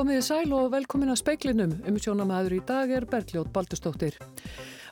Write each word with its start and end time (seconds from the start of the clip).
Komið 0.00 0.16
í 0.16 0.20
sæl 0.24 0.52
og 0.56 0.70
velkomin 0.72 1.12
að 1.12 1.18
speiklinum. 1.20 1.72
Um 1.84 1.96
sjónamaður 2.00 2.54
í 2.56 2.60
dag 2.64 2.88
er 2.96 3.04
Bergljót 3.04 3.50
Baldustóttir. 3.52 4.14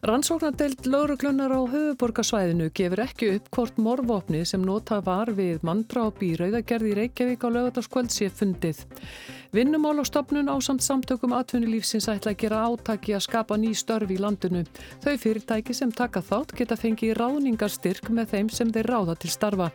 Rannsóknardelt 0.04 0.84
lauruglunar 0.84 1.48
á 1.48 1.64
höfuborgarsvæðinu 1.64 2.66
gefur 2.76 3.00
ekki 3.06 3.30
upp 3.38 3.48
hvort 3.56 3.80
morvopni 3.80 4.42
sem 4.44 4.60
nota 4.60 4.98
var 5.06 5.32
við 5.32 5.64
mandráp 5.64 6.20
í 6.20 6.34
Rauðagerði 6.36 6.92
í 6.92 6.98
Reykjavík 7.00 7.40
á 7.40 7.48
lögataskvöld 7.56 8.12
sé 8.12 8.28
fundið. 8.28 8.84
Vinnumál 9.48 9.96
og 9.96 10.04
stopnun 10.04 10.50
á 10.52 10.60
samt 10.60 10.84
samtökum 10.84 11.32
atvinnulífsins 11.32 12.04
ætla 12.12 12.34
að 12.34 12.40
gera 12.42 12.58
átaki 12.68 13.14
að 13.16 13.22
skapa 13.24 13.56
ný 13.56 13.70
störf 13.72 14.10
í 14.12 14.18
landinu. 14.20 14.60
Þau 15.00 15.16
fyrirtæki 15.22 15.72
sem 15.72 15.88
taka 15.88 16.20
þátt 16.20 16.52
geta 16.58 16.76
fengið 16.76 17.14
ráðningarstyrk 17.16 18.10
með 18.12 18.34
þeim 18.34 18.52
sem 18.52 18.68
þeir 18.76 18.90
ráða 18.92 19.16
til 19.16 19.32
starfa. 19.32 19.70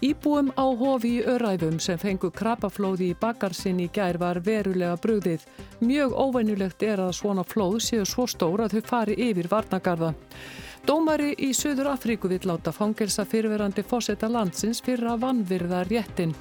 Íbúum 0.00 0.54
á 0.56 0.64
hofi 0.64 1.18
í 1.18 1.22
öræfum 1.34 1.76
sem 1.84 2.00
fengu 2.00 2.32
krapaflóði 2.32 3.12
í 3.12 3.20
bakarsinn 3.20 3.84
í 3.84 3.90
gær 3.92 4.16
var 4.16 4.40
verulega 4.40 4.96
brugðið. 4.96 5.44
Mjög 5.84 6.16
óvænulegt 6.16 6.82
er 6.82 7.04
að 7.04 7.16
svona 7.20 7.44
flóð 7.44 7.82
séu 7.84 8.08
svo 8.08 8.24
stór 8.24 8.64
að 8.64 8.78
þau 8.78 8.88
fari 8.88 9.20
yfir 9.20 9.52
varnagarða. 9.52 10.14
Dómari 10.84 11.32
í 11.40 11.52
Suður 11.56 11.92
Afríku 11.92 12.28
vill 12.28 12.44
láta 12.48 12.72
fangelsa 12.72 13.24
fyrirverandi 13.24 13.84
fósetta 13.84 14.28
landsins 14.28 14.80
fyrir 14.84 15.12
að 15.12 15.22
vannvirða 15.28 15.84
réttin 15.88 16.32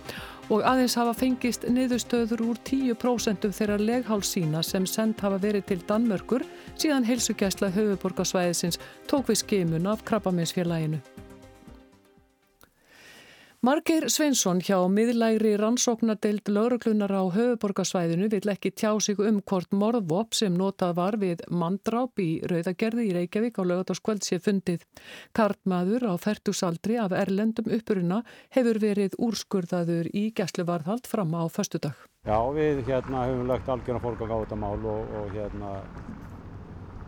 og 0.51 0.63
aðeins 0.67 0.97
hafa 0.99 1.13
fengist 1.15 1.67
niðurstöður 1.69 2.43
úr 2.49 2.59
10% 2.67 3.47
þeirra 3.55 3.77
leghálsína 3.79 4.63
sem 4.65 4.87
send 4.89 5.21
hafa 5.23 5.39
verið 5.43 5.67
til 5.69 5.81
Danmörkur 5.87 6.45
síðan 6.75 7.07
heilsugjæsla 7.07 7.71
höfuborgarsvæðisins 7.75 8.81
tók 9.07 9.31
við 9.31 9.43
skimun 9.43 9.87
af 9.87 10.03
krabbaminsfélaginu. 10.07 10.99
Margeir 13.63 14.09
Sveinsson 14.11 14.57
hjá 14.59 14.75
miðlægri 14.91 15.53
rannsóknardeild 15.55 16.49
lauruglunar 16.51 17.13
á 17.15 17.23
höfuborgarsvæðinu 17.31 18.25
vill 18.33 18.49
ekki 18.51 18.73
tjá 18.75 18.89
sig 18.99 19.21
um 19.23 19.37
hvort 19.39 19.69
morðvop 19.71 20.35
sem 20.35 20.57
notað 20.59 20.97
var 20.97 21.15
við 21.21 21.45
mandráp 21.47 22.19
í 22.19 22.41
Rauðagerði 22.51 23.05
í 23.07 23.13
Reykjavík 23.15 23.55
á 23.55 23.63
lögataskvöld 23.63 24.27
sé 24.27 24.41
fundið. 24.43 24.83
Kartmaður 25.31 26.03
á 26.11 26.19
færtusaldri 26.19 26.97
af 26.99 27.15
erlendum 27.15 27.71
uppuruna 27.71 28.17
hefur 28.51 28.81
verið 28.83 29.15
úrskurðaður 29.15 30.09
í 30.11 30.25
gæsluvarðhald 30.35 31.07
fram 31.07 31.31
á 31.31 31.47
föstudag. 31.47 31.95
Já, 32.27 32.35
við 32.51 32.81
hérna 32.89 33.29
höfum 33.29 33.47
lagt 33.47 33.71
algjörna 33.71 34.01
fólk 34.03 34.25
að 34.25 34.33
gá 34.33 34.35
þetta 34.41 34.57
mál 34.59 34.89
og, 34.91 35.15
og 35.21 35.31
hérna 35.37 35.71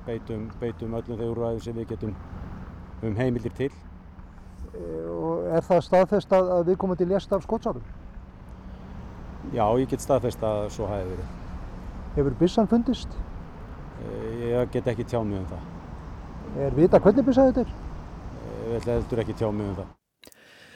beitum, 0.07 0.47
beitum 0.63 0.95
öllum 1.01 1.19
þeir 1.19 1.33
úrræðu 1.33 1.65
sem 1.67 1.75
við 1.81 1.91
getum 1.91 2.15
um 3.03 3.19
heimildir 3.19 3.59
til 3.59 3.73
og 5.15 5.47
er 5.55 5.65
það 5.65 5.85
staðfest 5.87 6.35
að, 6.35 6.51
að 6.57 6.67
við 6.71 6.79
komum 6.81 6.99
til 6.99 7.09
lést 7.09 7.33
af 7.33 7.45
skotsárum? 7.45 7.85
Já, 9.53 9.65
ég 9.79 9.89
get 9.89 10.03
staðfest 10.03 10.43
að 10.43 10.69
svo 10.73 10.89
hafi 10.89 11.09
verið. 11.11 11.33
Hefur 12.15 12.37
byssan 12.39 12.69
fundist? 12.71 13.11
Ég 14.45 14.71
get 14.71 14.87
ekki 14.91 15.05
tjá 15.07 15.21
mig 15.23 15.39
um 15.39 15.49
það. 15.51 15.67
Er 16.65 16.75
vita 16.75 16.99
hvernig 17.01 17.27
byssa 17.27 17.49
þetta 17.49 17.65
er? 17.65 17.75
Ég 18.71 18.89
heldur 18.89 19.21
ekki 19.23 19.35
tjá 19.37 19.47
mig 19.51 19.67
um 19.67 19.77
það. 19.81 19.93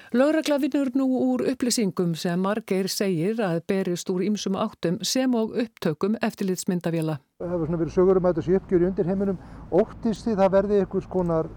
Lögregla 0.09 0.57
vinnur 0.57 0.89
nú 0.97 1.05
úr 1.21 1.43
upplýsingum 1.51 2.15
sem 2.17 2.39
Margeir 2.41 2.87
segir 2.89 3.37
að 3.45 3.59
berist 3.69 4.09
úr 4.09 4.23
ýmsum 4.25 4.55
áttum 4.57 4.97
sem 5.05 5.35
og 5.37 5.53
upptökum 5.53 6.15
eftirlitsmyndavila. 6.25 7.19
Það 7.37 7.51
hefur 7.53 7.75
verið 7.75 7.93
sögur 7.93 8.17
um 8.17 8.29
að 8.29 8.39
þessi 8.39 8.55
uppgjör 8.57 8.85
í 8.85 8.87
undir 8.89 9.11
heiminum. 9.11 9.37
Óttist 9.69 10.25
því 10.25 10.33
það 10.39 10.55
verði 10.55 10.79
einhvers 10.81 11.09
konar 11.13 11.51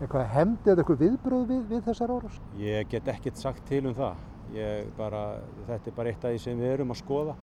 eitthvað 0.00 0.28
hemdi 0.34 0.72
eða 0.72 0.82
eitthvað 0.82 1.02
viðbröð 1.04 1.46
við, 1.50 1.62
við 1.70 1.82
þessar 1.88 2.12
árás? 2.16 2.38
Ég 2.60 2.90
get 2.92 3.08
ekkert 3.08 3.40
sagt 3.40 3.64
til 3.68 3.86
um 3.86 3.96
það. 3.96 4.22
Bara, 4.96 5.22
þetta 5.66 5.90
er 5.90 5.96
bara 5.96 6.12
eitt 6.12 6.24
af 6.24 6.34
því 6.34 6.42
sem 6.42 6.60
við 6.60 6.74
erum 6.74 6.94
að 6.94 7.00
skoða. 7.02 7.38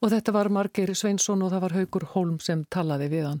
Og 0.00 0.10
þetta 0.12 0.34
var 0.34 0.50
Margeir 0.52 0.92
Sveinsson 0.96 1.42
og 1.46 1.54
það 1.54 1.64
var 1.64 1.76
Haugur 1.78 2.06
Holm 2.14 2.36
sem 2.42 2.66
talaði 2.70 3.08
við 3.12 3.26
hann. 3.28 3.40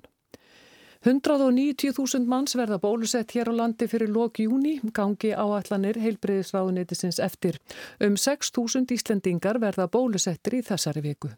190.000 1.00 2.26
manns 2.28 2.52
verða 2.58 2.76
bólusett 2.80 3.32
hér 3.32 3.48
á 3.48 3.54
landi 3.56 3.86
fyrir 3.88 4.10
lok 4.12 4.36
júni, 4.42 4.74
gangi 4.92 5.30
áallanir 5.32 5.96
heilbreyðisráðunetisins 5.96 7.22
eftir. 7.24 7.56
Um 8.04 8.18
6.000 8.20 8.92
Íslendingar 8.92 9.62
verða 9.62 9.88
bólusettir 9.88 10.58
í 10.60 10.66
þessari 10.66 11.00
viku. 11.06 11.32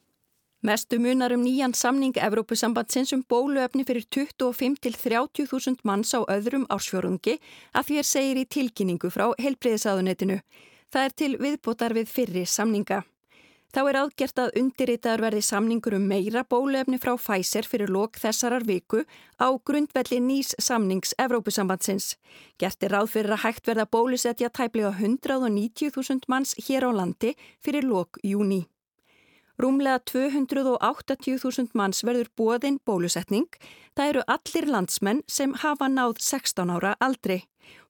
Mestu 0.62 1.00
munar 1.00 1.32
um 1.34 1.42
nýjan 1.42 1.72
samning 1.74 2.14
Evrópusambandsins 2.14 3.10
um 3.12 3.24
bóluefni 3.26 3.82
fyrir 3.82 4.04
25 4.06 4.76
til 4.78 4.94
30.000 4.94 5.82
manns 5.82 6.14
á 6.14 6.22
öðrum 6.30 6.68
ársfjörungi 6.70 7.40
að 7.74 7.88
því 7.88 7.96
er 7.98 8.06
segir 8.06 8.38
í 8.38 8.44
tilkynningu 8.46 9.10
frá 9.10 9.32
heilbreyðisráðunetinu. 9.42 10.36
Það 10.94 11.08
er 11.08 11.16
til 11.18 11.32
viðbótar 11.42 11.96
við 11.98 12.12
fyrri 12.14 12.44
samninga. 12.46 13.00
Þá 13.74 13.80
er 13.88 13.98
aðgert 14.04 14.38
að 14.38 14.54
undirritaður 14.60 15.24
verði 15.26 15.42
samningur 15.42 15.96
um 15.98 16.06
meira 16.06 16.44
bólefni 16.46 17.00
frá 17.02 17.16
Pfizer 17.18 17.66
fyrir 17.66 17.90
lok 17.90 18.20
þessarar 18.22 18.62
viku 18.62 19.02
á 19.42 19.50
grundvelli 19.66 20.20
nýs 20.22 20.54
samnings 20.62 21.16
Evrópusambandsins. 21.18 22.12
Gert 22.62 22.86
er 22.86 22.94
ráð 22.94 23.16
fyrir 23.16 23.34
að 23.34 23.48
hægt 23.48 23.66
verða 23.66 23.90
bólusetja 23.90 24.52
tæplega 24.52 24.94
190.000 24.94 26.30
manns 26.30 26.54
hér 26.68 26.86
á 26.86 26.90
landi 26.94 27.34
fyrir 27.58 27.82
lok 27.82 28.22
júni. 28.22 28.68
Rúmlega 29.60 30.00
280.000 30.08 31.74
manns 31.76 32.02
verður 32.06 32.30
bóðinn 32.38 32.78
bólusetning. 32.86 33.48
Það 33.96 34.12
eru 34.12 34.22
allir 34.34 34.68
landsmenn 34.72 35.22
sem 35.28 35.52
hafa 35.64 35.88
náð 35.92 36.16
16 36.24 36.72
ára 36.72 36.94
aldri. 37.00 37.42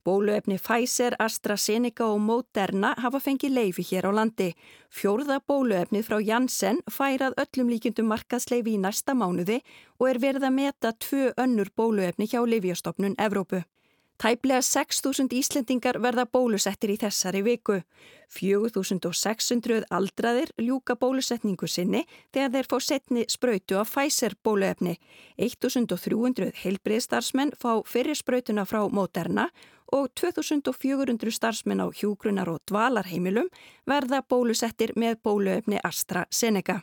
Bóluefni 0.02 0.58
Pfizer, 0.58 1.14
AstraZeneca 1.22 2.08
og 2.10 2.18
Moderna 2.20 2.90
hafa 2.98 3.20
fengið 3.22 3.54
leifi 3.54 3.84
hér 3.86 4.08
á 4.10 4.12
landi. 4.18 4.48
Fjórða 4.90 5.38
bóluefnið 5.46 6.08
frá 6.08 6.18
Janssen 6.18 6.80
færað 6.90 7.38
öllum 7.44 7.70
líkjundum 7.70 8.10
markaðsleifi 8.10 8.74
í 8.74 8.80
næsta 8.82 9.14
mánuði 9.14 9.60
og 10.00 10.08
er 10.10 10.18
verið 10.24 10.48
að 10.48 10.56
meta 10.58 10.92
tvö 10.98 11.30
önnur 11.38 11.70
bóluefni 11.78 12.26
hjá 12.26 12.42
Livjastofnun 12.42 13.14
Evrópu. 13.14 13.62
Tæplega 14.22 14.60
6.000 14.62 15.34
Íslendingar 15.34 15.96
verða 15.98 16.22
bólusettir 16.30 16.92
í 16.92 16.96
þessari 17.00 17.40
viku. 17.42 17.80
4.600 18.30 19.88
aldraðir 19.90 20.52
ljúka 20.62 20.94
bólusetningu 20.94 21.66
sinni 21.66 22.04
þegar 22.30 22.52
þeir 22.52 22.68
fá 22.70 22.76
setni 22.86 23.24
spröytu 23.26 23.80
af 23.80 23.90
Pfizer 23.90 24.36
bóluefni. 24.46 24.94
1.300 25.42 26.52
heilbriðstarfsmenn 26.62 27.50
fá 27.58 27.82
fyrir 27.82 28.14
spröytuna 28.14 28.62
frá 28.62 28.84
Moderna 28.86 29.48
og 29.90 30.14
2.400 30.14 31.34
starfsmenn 31.34 31.82
á 31.82 31.90
hjúgrunar 31.90 32.54
og 32.54 32.62
dvalarheimilum 32.70 33.50
verða 33.90 34.22
bólusettir 34.22 34.94
með 34.94 35.18
bóluefni 35.26 35.82
AstraZeneca. 35.82 36.78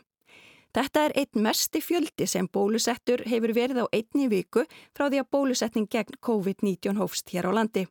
Þetta 0.70 1.04
er 1.08 1.12
einn 1.18 1.42
mesti 1.42 1.80
fjöldi 1.82 2.26
sem 2.30 2.46
bólusettur 2.46 3.24
hefur 3.26 3.54
verið 3.56 3.82
á 3.82 3.86
einni 3.90 4.28
viku 4.30 4.62
frá 4.94 5.08
því 5.08 5.22
að 5.22 5.30
bólusetning 5.34 5.88
gegn 5.90 6.20
COVID-19 6.22 7.00
hófst 7.00 7.32
hér 7.34 7.50
á 7.50 7.52
landi. 7.58 7.88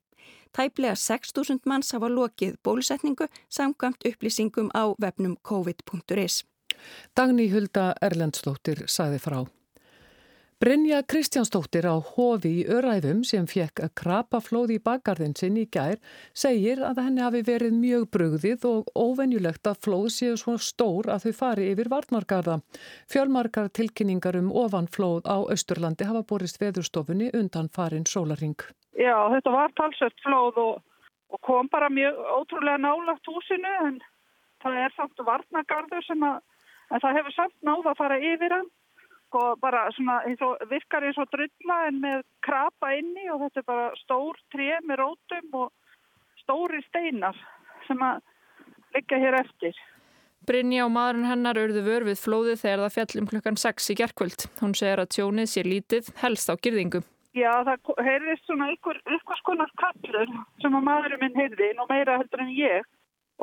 Tæplega 0.56 0.96
6.000 0.96 1.68
manns 1.70 1.92
hafa 1.94 2.10
lokið 2.10 2.56
bólusetningu 2.64 3.28
samkvæmt 3.52 4.08
upplýsingum 4.08 4.72
á 4.74 4.96
vefnum 4.96 5.36
covid.is. 5.44 6.44
Dagni 7.16 7.50
Hulda 7.52 7.94
Erlendstóttir 8.02 8.88
saði 8.88 9.20
frá. 9.20 9.44
Brynja 10.60 11.00
Kristjánsdóttir 11.08 11.86
á 11.88 11.96
hofi 12.04 12.50
í 12.52 12.64
Öræfum 12.68 13.22
sem 13.24 13.46
fekk 13.48 13.80
að 13.86 13.92
krapa 14.00 14.42
flóði 14.44 14.76
í 14.76 14.82
bakgarðin 14.84 15.32
sinn 15.40 15.56
í 15.56 15.62
gær 15.72 16.02
segir 16.42 16.82
að 16.84 16.98
henni 17.00 17.22
hafi 17.24 17.40
verið 17.48 17.78
mjög 17.80 18.02
brugðið 18.12 18.66
og 18.68 18.90
óvenjulegt 18.92 19.70
að 19.72 19.78
flóð 19.86 20.10
séu 20.12 20.34
svona 20.42 20.60
stór 20.60 21.08
að 21.14 21.30
þau 21.30 21.34
fari 21.38 21.68
yfir 21.72 21.88
varnargarða. 21.94 22.58
Fjölmarkar 23.08 23.70
tilkynningar 23.80 24.36
um 24.36 24.50
ofanflóð 24.52 25.30
á 25.32 25.48
Östurlandi 25.56 26.10
hafa 26.10 26.26
borist 26.28 26.60
veðurstofunni 26.60 27.30
undan 27.40 27.72
farin 27.72 28.04
sólaring. 28.04 28.60
Já, 29.00 29.16
þetta 29.32 29.54
var 29.56 29.72
talsett 29.80 30.26
flóð 30.26 30.60
og, 30.66 30.82
og 31.32 31.42
kom 31.48 31.70
bara 31.72 31.88
mjög 31.88 32.20
ótrúlega 32.36 32.84
nálagt 32.84 33.32
húsinu 33.32 33.72
en 33.86 34.04
það 34.60 34.82
er 34.84 34.98
samt 35.00 35.24
varnargarður 35.24 36.04
sem 36.04 36.28
að, 36.34 36.44
það 37.00 37.18
hefur 37.22 37.38
samt 37.38 37.58
náða 37.64 37.94
að 37.94 38.04
fara 38.04 38.20
yfir 38.34 38.58
hann 38.58 38.70
sko 39.30 39.44
bara 39.62 39.86
svona 39.96 40.20
eins 40.28 40.42
og, 40.46 40.58
virkar 40.72 41.06
eins 41.06 41.20
og 41.22 41.30
drulla 41.34 41.78
en 41.88 42.02
með 42.02 42.26
krapa 42.46 42.92
inni 42.98 43.30
og 43.30 43.46
þetta 43.46 43.62
er 43.62 43.70
bara 43.70 43.88
stór 44.02 44.42
tré 44.54 44.72
með 44.84 45.04
rótum 45.04 45.62
og 45.62 45.70
stóri 46.42 46.82
steinar 46.88 47.38
sem 47.86 48.02
að 48.02 48.20
liggja 48.98 49.22
hér 49.22 49.40
eftir. 49.44 49.78
Brynja 50.50 50.86
og 50.88 50.94
maðurinn 50.96 51.30
hennar 51.30 51.60
örðu 51.62 51.84
vör 51.86 52.06
við 52.08 52.22
flóðið 52.24 52.62
þegar 52.64 52.84
það 52.86 52.96
fjallum 52.96 53.30
klukkan 53.30 53.60
6 53.60 53.90
í 53.94 53.96
gerkvöld. 54.00 54.46
Hún 54.64 54.74
segir 54.78 55.02
að 55.04 55.12
tjónið 55.14 55.50
sé 55.52 55.64
lítið, 55.68 56.10
helst 56.24 56.50
á 56.50 56.56
gyrðingu. 56.58 57.04
Já, 57.38 57.52
það 57.68 57.92
heyrðist 58.08 58.48
svona 58.48 58.72
ykkur, 58.74 58.98
ykkur 59.20 59.42
skonar 59.44 59.70
kallur 59.78 60.32
sem 60.64 60.74
að 60.80 60.88
maðurinn 60.88 61.22
minn 61.22 61.38
heyrði 61.38 61.70
nú 61.78 61.86
meira 61.92 62.18
heldur 62.18 62.42
en 62.42 62.56
ég 62.56 62.88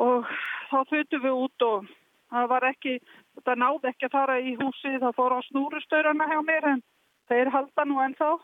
og 0.03 0.27
þá 0.67 0.81
þauðum 0.89 1.23
við 1.23 1.37
út 1.45 1.65
og 1.69 1.87
það 2.33 2.49
var 2.51 2.67
ekki 2.73 2.97
það 3.45 3.61
náði 3.63 3.91
ekki 3.91 4.07
að 4.07 4.15
fara 4.17 4.37
í 4.39 4.53
húsi 4.59 4.93
það 4.97 5.17
fór 5.17 5.37
á 5.37 5.39
snúrustöyrana 5.49 6.29
hjá 6.31 6.39
mér 6.45 6.69
en 6.73 6.83
þeir 7.31 7.53
halda 7.55 7.87
nú 7.87 8.03
ennþá 8.05 8.35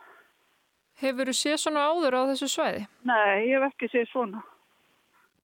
Hefur 1.02 1.26
þú 1.26 1.34
séð 1.34 1.56
svona 1.58 1.86
áður 1.90 2.14
á 2.14 2.20
þessu 2.30 2.48
svæði? 2.52 2.82
Nei, 3.02 3.50
ég 3.50 3.58
hef 3.58 3.72
ekki 3.72 3.90
séð 3.92 4.10
svona 4.12 4.42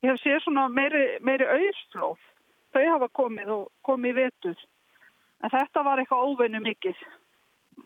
Ég 0.00 0.12
hef 0.12 0.20
séð 0.23 0.43
svona 0.44 0.69
meiri, 0.73 1.06
meiri 1.20 1.49
auðslóð 1.49 2.29
þau 2.70 2.85
hafa 2.87 3.08
komið 3.19 3.56
og 3.56 3.64
komið 3.87 4.20
vetur 4.23 4.61
En 5.41 5.53
þetta 5.53 5.82
var 5.85 6.00
eitthvað 6.00 6.26
óvinni 6.29 6.61
mikið. 6.64 6.99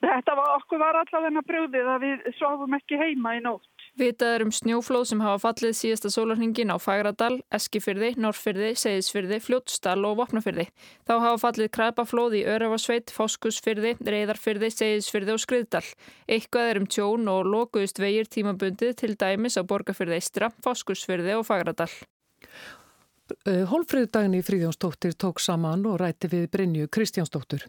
Þetta 0.03 0.35
var 0.39 0.57
okkur 0.57 0.81
var 0.83 0.99
allavega 0.99 1.43
brjóðið 1.47 1.91
að 1.93 2.07
við 2.07 2.25
sofum 2.41 2.75
ekki 2.79 2.99
heima 2.99 3.37
í 3.39 3.43
nótt. 3.45 3.74
Vitaður 3.95 4.49
um 4.49 4.51
snjóflóð 4.51 5.05
sem 5.07 5.21
hafa 5.23 5.39
fallið 5.45 5.77
síðasta 5.79 6.11
sólarhingin 6.11 6.73
á 6.75 6.83
Fagradal, 6.83 7.37
Eskifyrði, 7.55 8.09
Norrfyrði, 8.19 8.73
Seyðisfyrði, 8.81 9.39
Fljótsdal 9.45 10.01
og 10.09 10.17
Vopnafyrði. 10.19 10.65
Þá 11.07 11.13
hafa 11.13 11.37
fallið 11.45 11.71
kræpaflóð 11.77 12.35
í 12.41 12.43
Örafasveit, 12.51 13.13
Foskusfyrði, 13.15 13.93
Reyðarfyrði, 14.03 14.73
Seyðisfyrði 14.75 15.37
og 15.37 15.45
Skriðdal. 15.45 15.85
Eitthvað 16.27 16.73
er 16.73 16.83
um 16.83 16.89
tjón 16.91 17.31
og 17.31 17.47
lokuðust 17.53 18.03
vegir 18.03 18.27
tímabundið 18.27 18.97
til 18.99 19.15
dæmis 19.15 19.61
á 19.61 19.63
Borgafyrði 19.63 20.19
Eistra, 20.19 20.51
Foskusfyrði 20.67 21.39
og 21.39 21.47
Fagradal. 21.47 21.93
Hólfröðdagni 23.47 24.43
Fríðjónsdóttir 24.43 25.15
tók 25.15 25.39
saman 25.39 25.87
og 25.87 26.01
rætti 26.03 26.35
við 26.35 26.51
Brynju 26.51 26.91
Kristjánsdóttur. 26.91 27.63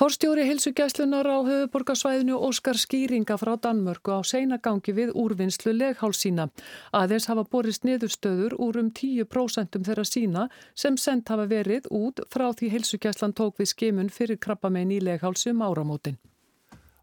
Forstjóri 0.00 0.46
hilsugæslunar 0.48 1.28
á 1.28 1.44
höfuborgarsvæðinu 1.44 2.38
Óskar 2.40 2.78
Skýringa 2.80 3.36
frá 3.36 3.52
Danmörku 3.60 4.14
á 4.16 4.24
seinagangi 4.24 4.94
við 4.96 5.10
úrvinnslu 5.12 5.74
leghálsína. 5.76 6.46
Aðeins 6.96 7.28
hafa 7.28 7.44
borist 7.44 7.84
niðurstöður 7.84 8.56
úr 8.56 8.78
um 8.80 8.88
10% 8.96 9.76
þeirra 9.84 10.06
sína 10.08 10.46
sem 10.72 10.96
sendt 10.96 11.28
hafa 11.28 11.44
verið 11.52 11.92
út 11.92 12.24
frá 12.32 12.48
því 12.48 12.72
hilsugæslan 12.78 13.36
tók 13.36 13.60
við 13.60 13.72
skimun 13.74 14.08
fyrir 14.08 14.40
krabbamein 14.40 14.88
í 14.88 15.04
leghálsum 15.04 15.60
áramótin. 15.60 16.16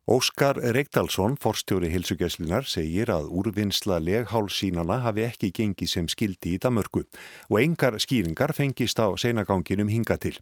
Óskar 0.09 0.55
Reykdalsson, 0.55 1.33
forstjóri 1.37 1.91
hilsugæslunar, 1.93 2.63
segir 2.65 3.11
að 3.13 3.25
úrvinnsla 3.29 3.99
leghálsínana 4.01 5.03
hafi 5.03 5.25
ekki 5.27 5.51
gengið 5.51 5.91
sem 5.91 6.07
skildi 6.09 6.55
í 6.55 6.59
Damörku 6.63 7.03
og 7.51 7.57
engar 7.61 7.99
skýringar 8.01 8.55
fengist 8.57 8.97
á 8.97 9.11
seinaganginum 9.19 9.91
hinga 9.91 10.17
til. 10.17 10.39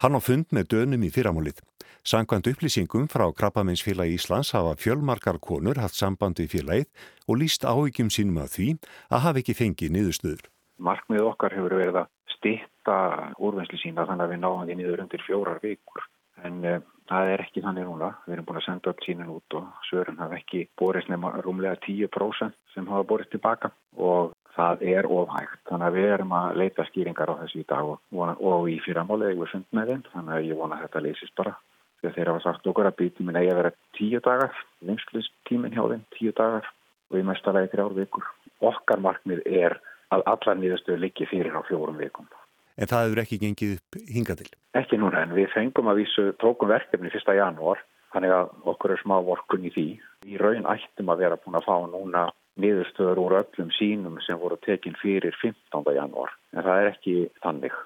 Hann 0.00 0.16
á 0.16 0.22
fund 0.22 0.54
með 0.54 0.70
dönum 0.72 1.04
í 1.04 1.10
fyrramálið. 1.12 1.58
Sankvæmt 2.06 2.46
upplýsingum 2.46 3.08
frá 3.10 3.26
Krabbaminsfélagi 3.34 4.14
Íslands 4.16 4.52
hafa 4.54 4.76
fjölmarkar 4.78 5.40
konur 5.42 5.80
haft 5.82 5.98
samband 5.98 6.38
við 6.38 6.52
félagið 6.54 7.08
og 7.28 7.40
líst 7.40 7.66
áhyggjum 7.66 8.12
sínum 8.14 8.38
að 8.44 8.52
því 8.54 8.68
að 9.10 9.24
hafi 9.26 9.42
ekki 9.42 9.56
fengið 9.58 9.96
niðurstöður. 9.96 10.44
Markmið 10.78 11.26
okkar 11.32 11.56
hefur 11.58 11.74
verið 11.80 11.98
að 12.04 12.12
stitta 12.36 12.98
úrvinnslu 13.42 13.80
sína 13.82 14.06
þannig 14.06 14.24
að 14.24 14.32
við 14.32 14.40
náðum 14.44 14.64
því 14.68 14.78
niður 14.78 15.04
undir 15.04 15.26
fjórar 15.26 15.60
vikur 15.64 16.06
en 16.46 16.58
uh, 16.64 16.80
það 17.10 17.32
er 17.34 17.44
ekki 17.44 17.62
þannig 17.64 17.88
núna. 17.88 18.10
Við 18.26 18.36
erum 18.36 18.48
búin 18.48 18.60
að 18.60 18.66
senda 18.68 18.92
upp 18.92 19.04
sínin 19.04 19.32
út 19.34 19.58
og 19.58 19.86
svörum 19.88 20.20
hafa 20.22 20.38
ekki 20.38 20.64
borist 20.78 21.10
nema 21.10 21.34
rúmlega 21.42 21.80
10% 21.86 22.54
sem 22.74 22.90
hafa 22.90 23.08
borist 23.10 23.32
tilbaka 23.34 23.72
og 23.96 24.32
það 24.56 24.84
er 24.94 25.08
ofhægt. 25.12 25.62
Þannig 25.70 25.88
að 25.88 25.98
við 25.98 26.12
erum 26.16 26.36
að 26.38 26.60
leita 26.62 26.86
skýringar 26.88 27.32
á 27.34 27.40
þessu 27.42 27.62
í 27.62 27.66
dag 27.68 27.90
og, 27.90 27.98
og 28.38 28.68
í 28.70 28.78
fyrramáli 28.86 29.32
eða 29.32 29.40
við 29.42 29.52
fund 29.54 29.68
með 29.76 29.92
þeim 29.92 30.04
þannig 30.12 30.36
að 30.36 30.48
ég 30.48 30.62
vona 30.62 30.78
að 30.78 30.86
þetta 30.86 31.04
leysist 31.06 31.34
bara. 31.38 31.58
Þegar 32.00 32.16
þeir 32.16 32.32
hafa 32.32 32.44
sagt 32.46 32.66
okkur 32.70 32.88
að 32.90 32.98
býtuminn 33.02 33.38
eigi 33.40 33.52
að 33.52 33.60
vera 33.62 33.76
tíu 33.98 34.20
dagar, 34.24 34.58
vinslustíminn 34.86 35.74
hjá 35.74 35.84
þeim 35.92 36.04
tíu 36.14 36.34
dagar 36.36 36.68
og 37.10 37.18
í 37.18 37.24
mesta 37.26 37.54
lagi 37.54 37.72
þrjár 37.72 37.96
vikur. 37.98 38.26
Okkar 38.62 39.02
markmið 39.02 39.42
er 39.46 39.78
að 40.14 40.26
allar 40.30 40.60
nýðastöðu 40.60 41.02
liggi 41.04 41.26
fyrir 41.30 41.58
á 41.58 41.62
fjórum 41.66 41.98
vikum 41.98 42.28
en 42.78 42.90
það 42.90 43.04
hefur 43.04 43.22
ekki 43.24 43.38
gengið 43.42 43.76
upp 43.76 44.00
hinga 44.14 44.36
til. 44.38 44.50
Ekki 44.78 44.98
núna 45.00 45.24
en 45.24 45.34
við 45.36 45.50
fengum 45.54 45.90
að 45.90 46.02
vísu 46.04 46.26
tókum 46.42 46.70
verkefni 46.70 47.10
1. 47.10 47.34
janúar 47.38 47.82
þannig 48.14 48.34
að 48.34 48.52
okkur 48.72 48.94
er 48.94 49.02
smá 49.02 49.16
vorkun 49.26 49.66
í 49.68 49.72
því. 49.74 49.88
Í 50.30 50.38
raun 50.40 50.68
ættum 50.70 51.12
að 51.12 51.24
vera 51.24 51.40
búin 51.42 51.58
að 51.58 51.66
fá 51.66 51.76
núna 51.90 52.28
niðurstöður 52.58 53.22
úr 53.24 53.36
öllum 53.42 53.70
sínum 53.76 54.18
sem 54.24 54.38
voru 54.38 54.58
tekin 54.64 54.96
fyrir 55.02 55.36
15. 55.42 55.92
janúar 55.98 56.34
en 56.54 56.64
það 56.64 56.82
er 56.82 56.90
ekki 56.94 57.16
þannig. 57.42 57.76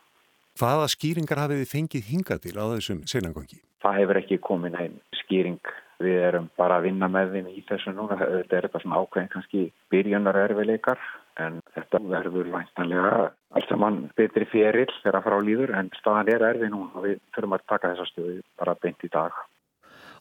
Hvaða 0.61 0.89
skýringar 0.93 1.41
hafið 1.47 1.63
þið 1.63 1.73
fengið 1.73 2.09
hinga 2.13 2.41
til 2.45 2.57
á 2.61 2.65
þessum 2.77 3.05
senangangi? 3.09 3.63
Það 3.83 3.99
hefur 4.01 4.21
ekki 4.21 4.39
komin 4.43 4.79
einn 4.79 5.01
skýring. 5.23 5.61
Við 6.03 6.19
erum 6.29 6.49
bara 6.59 6.79
að 6.79 6.89
vinna 6.89 7.09
með 7.11 7.37
þeim 7.37 7.51
í 7.53 7.65
þessu 7.69 7.93
núna. 7.95 8.19
Þetta 8.19 8.57
er 8.57 8.67
eitthvað 8.67 8.85
svona 8.85 9.03
ákveðin 9.03 9.33
kannski 9.33 9.65
byrjunar 9.93 10.39
erfileikar 10.45 11.03
en 11.43 11.61
þetta 11.75 12.01
verður 12.03 12.51
væntanlega 12.53 13.15
allt 13.57 13.71
saman 13.71 13.99
betri 14.19 14.47
fjerill 14.51 14.91
þegar 14.99 15.19
að 15.19 15.27
fara 15.27 15.39
á 15.41 15.47
líður 15.47 15.73
en 15.79 15.89
staðan 15.99 16.31
er 16.35 16.45
erfið 16.51 16.73
nú 16.75 16.83
og 16.91 17.07
við 17.07 17.17
þurfum 17.35 17.57
að 17.57 17.67
taka 17.73 17.93
þessa 17.93 18.09
stöðu 18.11 18.37
bara 18.61 18.77
beint 18.83 19.07
í 19.07 19.11
dag. 19.13 19.41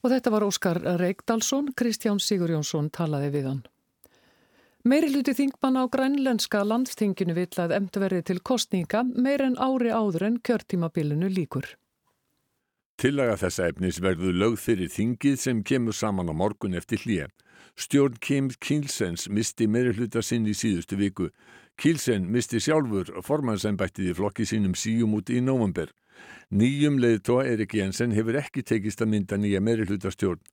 Og 0.02 0.10
þetta 0.10 0.34
var 0.34 0.46
Óskar 0.48 0.80
Reykdalsson, 1.02 1.74
Kristján 1.78 2.22
Sigur 2.24 2.54
Jónsson 2.56 2.90
talaði 2.94 3.30
við 3.36 3.50
hann. 3.52 3.62
Meiri 4.82 5.12
hluti 5.14 5.36
þingmann 5.38 5.78
á 5.78 5.86
grænlenska 5.94 6.64
landstinginu 6.66 7.36
vill 7.38 7.54
að 7.62 7.76
emtverði 7.76 8.24
til 8.26 8.40
kostninga 8.42 9.04
meir 9.06 9.44
en 9.46 9.60
ári 9.62 9.92
áður 9.94 10.26
en 10.26 10.40
kjörtímabilinu 10.42 11.30
líkur. 11.30 11.68
Tillaga 13.02 13.34
þessa 13.34 13.66
efnis 13.72 13.98
verður 13.98 14.36
lögð 14.38 14.60
fyrir 14.62 14.90
þingið 14.94 15.38
sem 15.42 15.62
kemur 15.66 15.96
saman 15.98 16.28
á 16.30 16.38
morgun 16.38 16.78
eftir 16.78 17.02
hlýja. 17.02 17.24
Stjórn 17.74 18.20
Kim 18.22 18.52
Kielsens 18.62 19.24
misti 19.26 19.66
meiri 19.66 19.96
hluta 19.98 20.22
sinn 20.22 20.46
í 20.46 20.54
síðustu 20.54 21.00
viku. 21.00 21.32
Kielsen 21.82 22.28
misti 22.30 22.62
sjálfur 22.62 23.10
formannsembættið 23.26 24.12
í 24.12 24.14
flokki 24.20 24.46
sínum 24.46 24.78
síum 24.78 25.16
út 25.18 25.34
í 25.34 25.42
nóvember. 25.42 25.90
Nýjum 26.54 27.02
leiðtóa 27.02 27.48
Erik 27.50 27.74
Jensen 27.74 28.14
hefur 28.14 28.38
ekki 28.38 28.62
tekist 28.62 29.02
að 29.02 29.16
mynda 29.16 29.42
nýja 29.42 29.64
meiri 29.66 29.90
hluta 29.90 30.14
stjórn. 30.14 30.44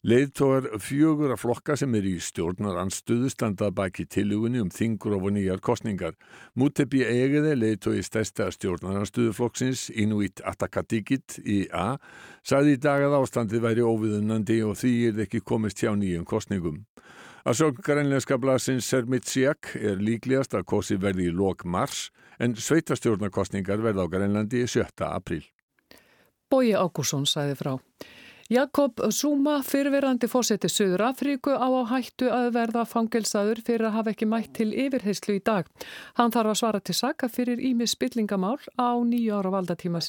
Leiðtóar 0.00 0.78
fjögur 0.80 1.34
af 1.34 1.42
flokka 1.42 1.74
sem 1.76 1.92
er 1.98 2.06
í 2.08 2.14
stjórnar 2.24 2.78
anstöðu 2.80 3.28
standað 3.28 3.74
baki 3.76 4.06
tilugunni 4.08 4.62
um 4.62 4.70
þingur 4.72 5.18
og 5.18 5.26
nýjar 5.36 5.60
kostningar. 5.60 6.14
Mútebi 6.56 7.02
Egeði, 7.04 7.50
leiðtói 7.60 8.00
stærsta 8.06 8.46
stjórnar 8.48 9.02
anstöðu 9.02 9.34
flokksins, 9.36 9.90
Inuit 9.92 10.40
Atakatikit 10.40 11.36
í 11.44 11.66
A, 11.76 11.98
sagði 12.40 12.78
í 12.78 12.80
dag 12.80 13.04
að 13.04 13.18
ástandið 13.18 13.66
væri 13.66 13.84
óviðunandi 13.84 14.56
og 14.64 14.78
því 14.80 14.92
er 15.10 15.20
ekki 15.26 15.42
komist 15.44 15.84
hjá 15.84 15.92
nýjum 15.92 16.24
kostningum. 16.24 16.78
Að 17.44 17.58
sjók 17.60 17.82
grænleiska 17.84 18.38
blasins 18.40 18.88
Sermitsiak 18.88 19.74
er 19.76 20.00
líklegast 20.00 20.56
að 20.56 20.64
kosi 20.72 20.96
verði 20.96 21.28
í 21.28 21.34
lok 21.36 21.66
mars 21.68 22.06
en 22.40 22.56
sveitastjórnarkostningar 22.56 23.84
verði 23.84 24.08
á 24.08 24.12
Grænlandi 24.16 24.64
7. 24.64 24.88
apríl. 25.12 25.44
Bói 26.48 26.72
Ágússon 26.72 27.28
sæði 27.28 27.60
frá. 27.60 27.76
Jakob 28.50 28.98
Zuma, 29.10 29.60
fyrverandi 29.62 30.26
fósetti 30.26 30.66
Suður 30.66 31.04
Afríku 31.06 31.52
á 31.54 31.70
að 31.70 31.84
hættu 31.92 32.30
að 32.34 32.48
verða 32.56 32.82
fangelsaður 32.82 33.60
fyrir 33.62 33.86
að 33.86 33.92
hafa 33.94 34.10
ekki 34.10 34.26
mætt 34.26 34.48
til 34.58 34.72
yfirheyslu 34.74 35.36
í 35.38 35.42
dag. 35.46 35.68
Hann 36.18 36.32
þarf 36.34 36.50
að 36.50 36.56
svara 36.58 36.80
til 36.82 36.96
saka 36.98 37.28
fyrir 37.30 37.60
ímis 37.62 37.94
spillingamál 37.94 38.58
á 38.74 38.98
nýju 39.06 39.36
ára 39.38 39.52
valdatíma 39.54 40.00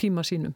tíma 0.00 0.24
sínum. 0.24 0.54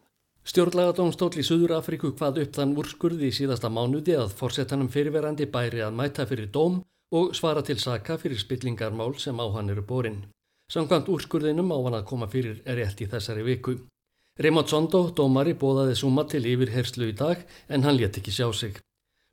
Stjórnlagadómstóll 0.48 1.36
í 1.36 1.44
Suður 1.44 1.74
Afríku 1.76 2.14
hvað 2.16 2.40
upp 2.46 2.56
þann 2.56 2.72
úrskurði 2.80 3.28
í 3.28 3.36
síðasta 3.36 3.68
mánuði 3.68 4.16
að 4.16 4.32
fórsetanum 4.38 4.88
fyrirverandi 4.88 5.44
bæri 5.52 5.84
að 5.84 5.92
mæta 5.98 6.24
fyrir 6.24 6.48
dóm 6.48 6.78
og 7.12 7.36
svara 7.36 7.60
til 7.60 7.76
saka 7.76 8.16
fyrir 8.16 8.40
spillingarmál 8.40 9.12
sem 9.20 9.36
á 9.36 9.44
hann 9.58 9.68
eru 9.74 9.84
borin. 9.84 10.22
Samkvæmt 10.72 11.12
úrskurðinum 11.12 11.68
á 11.68 11.78
hann 11.84 11.98
að 12.00 12.08
koma 12.08 12.30
fyrir 12.32 12.62
er 12.64 12.80
rétt 12.80 13.04
í 13.04 13.10
þessari 13.12 13.44
viku. 13.44 13.76
Raymond 14.36 14.68
Sondo, 14.68 14.98
dómari, 15.16 15.54
bóðaði 15.56 15.94
Suma 15.96 16.26
til 16.28 16.42
yfirherslu 16.44 17.06
í 17.08 17.14
dag 17.16 17.40
en 17.72 17.86
hann 17.86 17.96
létt 17.96 18.18
ekki 18.20 18.34
sjá 18.36 18.50
sig. 18.52 18.74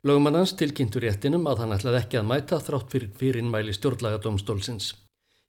Lögumann 0.08 0.38
hans 0.38 0.54
tilkynntur 0.56 1.04
réttinum 1.04 1.44
að 1.50 1.60
hann 1.60 1.74
ætlaði 1.76 1.98
ekki 2.00 2.20
að 2.20 2.30
mæta 2.30 2.60
þrátt 2.64 2.88
fyrir 2.92 3.10
fyrirmæli 3.18 3.74
stjórnlaga 3.76 4.22
domstólsins. 4.24 4.94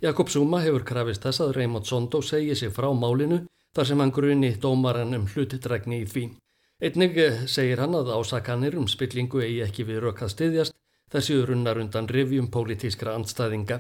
Jakob 0.04 0.28
Suma 0.28 0.60
hefur 0.60 0.84
krafist 0.84 1.24
þess 1.24 1.46
að 1.46 1.54
Raymond 1.56 1.88
Sondo 1.88 2.20
segi 2.20 2.56
sig 2.60 2.74
frá 2.76 2.90
málinu 2.92 3.46
þar 3.76 3.88
sem 3.88 4.04
hann 4.04 4.12
gruni 4.12 4.52
dómaran 4.60 5.16
um 5.16 5.28
hlutitrækni 5.32 6.02
í 6.04 6.10
því. 6.12 6.26
Einnig 6.84 7.16
segir 7.48 7.80
hann 7.80 7.96
að 7.96 8.12
ásakanir 8.12 8.76
um 8.76 8.92
spillingu 8.92 9.40
eigi 9.40 9.62
ekki 9.64 9.88
við 9.88 10.04
rökkað 10.04 10.36
styðjast 10.36 10.76
þessi 11.16 11.40
runnar 11.48 11.80
undan 11.80 12.12
revjum 12.12 12.52
pólitískra 12.52 13.16
andstæðinga. 13.16 13.80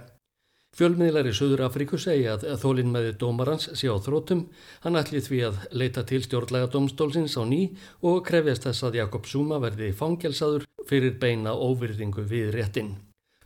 Fjölmiðlar 0.75 1.29
í 1.29 1.31
Suður 1.31 1.61
Afríku 1.69 1.95
segja 1.95 2.33
að 2.35 2.57
þólinn 2.59 2.89
meði 2.91 3.13
dómarans 3.15 3.69
sé 3.79 3.87
á 3.87 3.95
þrótum, 3.95 4.41
hann 4.83 4.99
ætli 4.99 5.21
því 5.23 5.37
að 5.47 5.59
leita 5.71 6.01
til 6.03 6.19
stjórnlega 6.25 6.67
domstólsins 6.73 7.37
á 7.39 7.47
ný 7.47 7.61
og 8.03 8.25
krefjast 8.27 8.67
þess 8.67 8.83
að 8.83 8.97
Jakob 8.99 9.29
Zuma 9.31 9.61
verði 9.63 9.93
fangelsaður 9.95 10.65
fyrir 10.89 11.15
beina 11.21 11.53
óvirðingu 11.55 12.25
við 12.27 12.51
réttin. 12.57 12.91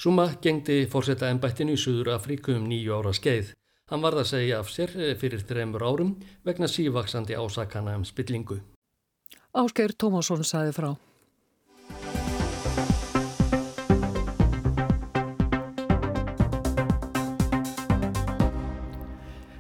Zuma 0.02 0.26
gengdi 0.42 0.88
fórsetta 0.90 1.30
ennbættinu 1.30 1.76
í 1.78 1.82
Suður 1.84 2.16
Afríku 2.16 2.56
um 2.58 2.66
nýju 2.66 2.98
ára 2.98 3.14
skeið. 3.14 3.54
Hann 3.94 4.02
varð 4.02 4.24
að 4.24 4.32
segja 4.32 4.64
af 4.64 4.74
sér 4.74 4.96
fyrir 5.22 5.46
þreymur 5.46 5.86
árum 5.86 6.16
vegna 6.50 6.66
sívaksandi 6.66 7.38
ásakana 7.38 7.94
um 8.00 8.08
spillingu. 8.10 8.58
Ásgeir 9.54 9.94
Tómasson 9.94 10.42
saði 10.42 10.74
frá. 10.74 10.96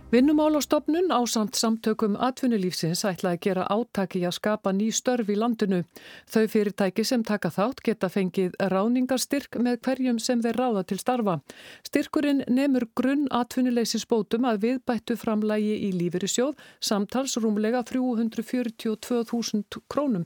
Vinnumálastofnun 0.09 1.11
á 1.13 1.21
samt 1.29 1.53
samtökum 1.53 2.15
atvinnulífsins 2.17 3.03
ætla 3.05 3.35
að 3.35 3.41
gera 3.45 3.65
átaki 3.69 4.23
að 4.25 4.33
skapa 4.39 4.71
ný 4.73 4.87
störf 4.89 5.27
í 5.29 5.35
landinu. 5.37 5.83
Þau 6.25 6.47
fyrirtæki 6.49 7.03
sem 7.05 7.21
taka 7.21 7.51
þátt 7.53 7.83
geta 7.85 8.09
fengið 8.09 8.55
ráningarstyrk 8.73 9.59
með 9.61 9.77
hverjum 9.85 10.17
sem 10.17 10.41
þeir 10.41 10.57
ráða 10.57 10.83
til 10.89 10.97
starfa. 10.97 11.35
Styrkurinn 11.85 12.41
nemur 12.49 12.87
grunn 12.97 13.27
atvinnuleysisbótum 13.29 14.49
að 14.49 14.65
viðbættu 14.65 15.13
framlægi 15.13 15.77
í 15.77 15.91
lífyrisjóð 15.99 16.57
samtals 16.81 17.37
rúmlega 17.37 17.85
342.000 17.93 19.85
krónum. 19.85 20.25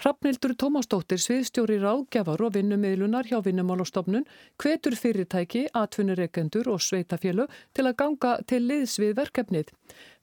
Hrafnildur 0.00 0.54
Tómasdóttir, 0.56 1.20
sviðstjóri 1.20 1.76
ráðgjafar 1.82 2.40
og 2.46 2.54
vinnumiðlunar 2.56 3.28
hjá 3.28 3.42
Vinnumálastofnun, 3.44 4.24
hvetur 4.62 4.96
fyrirtæki, 4.96 5.66
atvinnureikendur 5.76 6.70
og 6.72 6.80
sveitafjölu 6.80 7.46
til 7.76 7.86
að 7.86 7.98
ganga 8.00 8.32
til 8.48 8.62
liðs 8.64 8.96
við 9.02 9.14
verkefnið. 9.20 9.72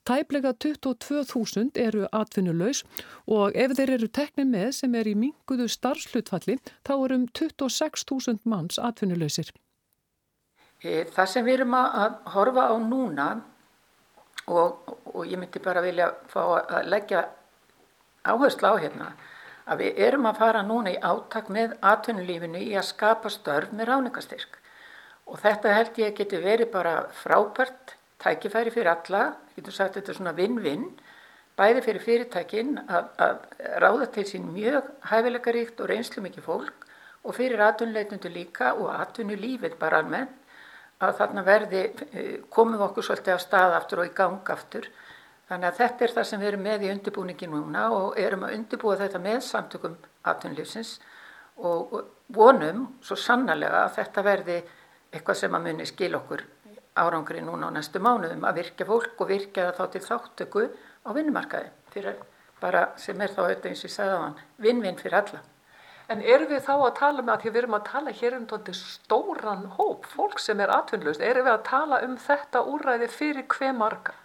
Tæplega 0.09 0.55
22.000 0.57 1.77
eru 1.77 2.07
atvinnulegs 2.15 2.81
og 3.27 3.53
ef 3.53 3.75
þeir 3.77 3.95
eru 3.99 4.07
tekni 4.09 4.45
með 4.49 4.71
sem 4.79 4.95
er 4.97 5.09
í 5.11 5.15
minguðu 5.19 5.67
starfslutfalli 5.69 6.57
þá 6.88 6.93
er 6.95 7.15
um 7.19 7.27
26.000 7.27 8.41
manns 8.49 8.79
atvinnulegsir. 8.81 9.51
E, 10.81 11.03
það 11.05 11.27
sem 11.29 11.45
við 11.45 11.59
erum 11.59 11.75
að 11.77 12.15
horfa 12.33 12.69
á 12.73 12.75
núna 12.81 13.27
og, 14.47 14.95
og 15.13 15.25
ég 15.27 15.38
myndi 15.38 15.61
bara 15.61 15.83
vilja 15.85 16.09
fá 16.31 16.41
að 16.63 16.89
leggja 16.89 17.27
áherslu 18.25 18.71
á 18.71 18.75
hérna 18.81 19.11
að 19.69 19.83
við 19.83 20.01
erum 20.07 20.25
að 20.29 20.39
fara 20.41 20.63
núna 20.65 20.93
í 20.95 20.97
átak 20.97 21.51
með 21.53 21.75
atvinnulífinu 21.85 22.61
í 22.65 22.73
að 22.77 22.89
skapa 22.89 23.29
störf 23.33 23.71
með 23.75 23.91
ráningastyrk 23.91 24.57
og 25.29 25.38
þetta 25.43 25.75
held 25.75 26.01
ég 26.01 26.17
geti 26.17 26.41
verið 26.41 26.71
bara 26.73 26.95
frábært 27.21 27.95
tækifæri 28.19 28.73
fyrir 28.73 28.91
alla, 28.91 29.23
getur 29.55 29.75
sagt 29.75 29.95
þetta 29.99 30.11
er 30.11 30.17
svona 30.17 30.35
vinn-vinn, 30.35 30.88
bæði 31.59 31.83
fyrir 31.85 32.03
fyrirtækin 32.03 32.79
að, 32.88 33.11
að 33.21 33.38
ráða 33.83 34.09
til 34.15 34.25
sín 34.27 34.49
mjög 34.55 34.89
hæfileikaríkt 35.11 35.81
og 35.83 35.91
reynslu 35.91 36.23
mikið 36.25 36.47
fólk 36.47 36.88
og 37.23 37.35
fyrir 37.35 37.61
atvinnuleitundu 37.63 38.31
líka 38.33 38.73
og 38.79 38.89
atvinnulífið 38.95 39.77
bara 39.79 40.01
almennt 40.01 40.35
að 40.99 41.15
þarna 41.19 41.43
verði 41.47 41.83
eh, 42.11 42.33
komum 42.51 42.81
okkur 42.89 43.05
svolítið 43.07 43.38
á 43.38 43.39
stað 43.39 43.75
aftur 43.77 44.03
og 44.03 44.09
í 44.09 44.15
gang 44.15 44.51
aftur 44.51 44.89
Þannig 45.49 45.71
að 45.71 45.79
þetta 45.79 46.05
er 46.05 46.11
það 46.13 46.27
sem 46.29 46.41
við 46.41 46.47
erum 46.51 46.65
með 46.67 46.83
í 46.85 46.91
undirbúningi 46.93 47.47
núna 47.49 47.87
og 47.95 48.19
erum 48.21 48.45
að 48.45 48.55
undirbúa 48.59 48.99
þetta 48.99 49.21
með 49.23 49.39
samtökum 49.47 49.95
atvinnlýfsins 50.29 50.91
og 51.65 51.95
vonum 52.37 52.85
svo 53.01 53.17
sannarlega 53.17 53.83
að 53.87 53.95
þetta 53.97 54.23
verði 54.27 54.59
eitthvað 55.09 55.39
sem 55.41 55.57
að 55.57 55.65
muni 55.65 55.87
skil 55.89 56.13
okkur 56.19 56.45
árangri 56.99 57.41
núna 57.41 57.71
á 57.73 57.75
næstu 57.75 58.01
mánuðum 58.03 58.45
að 58.45 58.61
virkja 58.61 58.85
fólk 58.85 59.23
og 59.23 59.31
virkja 59.31 59.69
það 59.69 59.79
þá 59.79 59.93
til 59.95 60.03
þáttöku 60.05 60.65
á 61.05 61.09
vinnumarkaði 61.17 61.71
fyrir 61.93 62.21
bara 62.61 62.89
sem 62.99 63.21
er 63.21 63.33
þá 63.33 63.41
auðvitað 63.45 63.71
eins 63.71 63.83
og 63.83 63.89
ég 63.89 63.95
sagði 63.95 64.19
á 64.19 64.23
hann, 64.25 64.39
vinn-vinn 64.59 64.99
fyrir 64.99 65.19
alla. 65.21 65.41
En 66.09 66.23
erum 66.25 66.49
við 66.49 66.63
þá 66.65 66.73
að 66.75 66.95
tala 66.97 67.23
með 67.23 67.33
að 67.33 67.43
því 67.43 67.49
við 67.49 67.61
erum 67.61 67.77
að 67.77 67.85
tala 67.89 68.15
hér 68.19 68.35
um 68.37 68.47
tóndi 68.49 68.73
stóran 68.75 69.67
hóp, 69.77 70.07
fólk 70.09 70.41
sem 70.41 70.59
er 70.59 70.73
atvinnlust, 70.73 71.21
erum 71.21 71.45
við 71.45 71.53
að 71.53 71.67
tala 71.69 72.01
um 72.05 72.17
þetta 72.19 72.65
úræði 72.73 73.09
fyrir 73.13 73.45
hver 73.53 73.77
marga? 73.77 74.15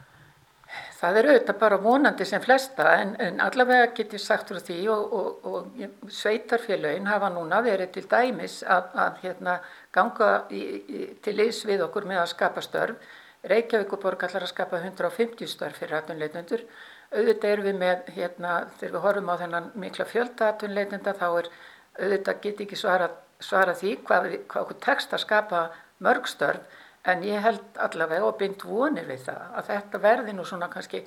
Það 1.04 1.18
er 1.20 1.26
auðvitað 1.28 1.56
bara 1.61 1.76
vonandi 1.84 2.25
sem 2.25 2.40
flesta 2.40 2.84
en, 2.96 3.11
en 3.20 3.40
allavega 3.44 3.90
get 3.96 4.14
ég 4.16 4.23
sagt 4.23 4.49
frá 4.49 4.61
því 4.64 4.76
og, 4.94 5.11
og, 5.18 5.49
og 5.50 6.06
sveitarfélagin 6.16 7.11
hafa 7.11 7.28
núna 7.34 7.58
verið 7.66 7.90
til 7.92 8.04
dæmis 8.08 8.62
að, 8.62 8.87
að 9.04 9.18
hérna, 9.25 9.56
ganga 9.92 10.28
í, 10.49 10.62
í, 10.80 11.02
til 11.20 11.34
liðs 11.37 11.61
við 11.68 11.84
okkur 11.84 12.08
með 12.08 12.23
að 12.23 12.30
skapa 12.32 12.64
störf. 12.64 13.12
Reykjavík 13.52 13.92
og 13.92 14.00
Borg 14.00 14.25
allar 14.25 14.46
að 14.46 14.52
skapa 14.54 14.80
150 14.80 15.50
störf 15.52 15.82
fyrir 15.82 15.99
atvinnleitundur. 15.99 16.64
Auðvitað 17.12 17.50
erum 17.50 17.68
við 17.68 17.76
með, 17.82 18.08
hérna, 18.16 18.54
þegar 18.78 18.94
við 18.94 19.04
horfum 19.04 19.28
á 19.28 19.40
þennan 19.42 19.68
mikla 19.84 20.08
fjölda 20.08 20.49
atvinnleitunda 20.54 21.16
þá 21.20 21.26
er 21.26 21.50
auðvitað 22.00 22.40
get 22.46 22.64
ekki 22.64 22.80
svara, 22.80 23.11
svara 23.44 23.76
því 23.76 23.99
hvað, 24.08 24.30
hvað 24.49 24.64
okkur 24.64 24.80
tekst 24.88 25.12
að 25.12 25.26
skapa 25.26 25.66
mörg 26.00 26.32
störf 26.32 26.80
en 27.11 27.23
ég 27.26 27.44
held 27.44 27.78
allavega 27.84 28.26
og 28.28 28.38
bynd 28.40 28.64
vonir 28.64 29.06
við 29.08 29.26
það 29.28 29.56
að 29.58 29.70
þetta 29.70 30.02
verði 30.04 30.34
nú 30.34 30.44
svona 30.49 30.70
kannski 30.73 31.04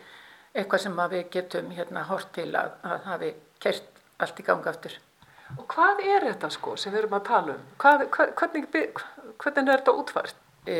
eitthvað 0.53 0.83
sem 0.83 0.97
við 1.13 1.29
getum 1.33 1.69
hérna 1.73 2.05
hort 2.09 2.31
til 2.35 2.49
að, 2.55 2.73
að 2.85 3.05
hafi 3.11 3.33
kert 3.63 4.01
allt 4.21 4.39
í 4.41 4.45
ganga 4.45 4.73
aftur. 4.73 4.97
Og 5.55 5.65
hvað 5.71 6.03
er 6.03 6.25
þetta 6.27 6.49
sko 6.53 6.75
sem 6.79 6.93
við 6.93 7.03
erum 7.03 7.17
að 7.17 7.27
tala 7.29 7.55
um? 7.55 7.67
Hvað, 7.81 8.05
hvernig, 8.11 8.67
hvernig 9.37 9.61
er 9.63 9.83
þetta 9.83 9.97
útvært? 10.01 10.41
E, 10.67 10.77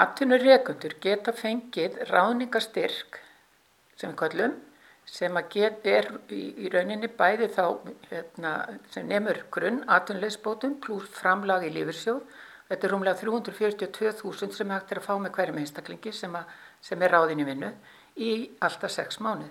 Atvinnur 0.00 0.42
rekundur 0.44 0.92
geta 1.02 1.32
fengið 1.34 1.96
ráðningastyrk 2.10 3.20
sem 3.96 4.12
við 4.12 4.18
kallum 4.20 4.58
sem 5.10 5.38
að 5.38 5.48
get, 5.54 5.86
er 5.88 6.06
í, 6.30 6.42
í 6.66 6.70
rauninni 6.70 7.08
bæði 7.18 7.48
þá 7.54 7.64
hérna, 8.10 8.52
sem 8.92 9.08
nefnur 9.10 9.40
grunn 9.50 9.80
atvinnleysbótum 9.90 10.76
pluss 10.84 11.08
framlag 11.16 11.66
í 11.66 11.72
lífursjóð 11.74 12.20
Þetta 12.70 12.86
er 12.86 12.92
rúmlega 12.94 13.18
342.000 13.18 14.54
sem 14.54 14.70
hægt 14.70 14.92
er 14.94 15.00
að 15.00 15.06
fá 15.08 15.14
með 15.18 15.32
hverjum 15.34 15.56
einstaklingi 15.58 16.12
sem, 16.14 16.34
að, 16.38 16.52
sem 16.86 17.02
er 17.02 17.10
ráðin 17.10 17.42
í 17.42 17.46
vinnu 17.48 17.70
í 18.22 18.32
alltaf 18.62 18.92
sex 18.94 19.18
mánuð. 19.18 19.50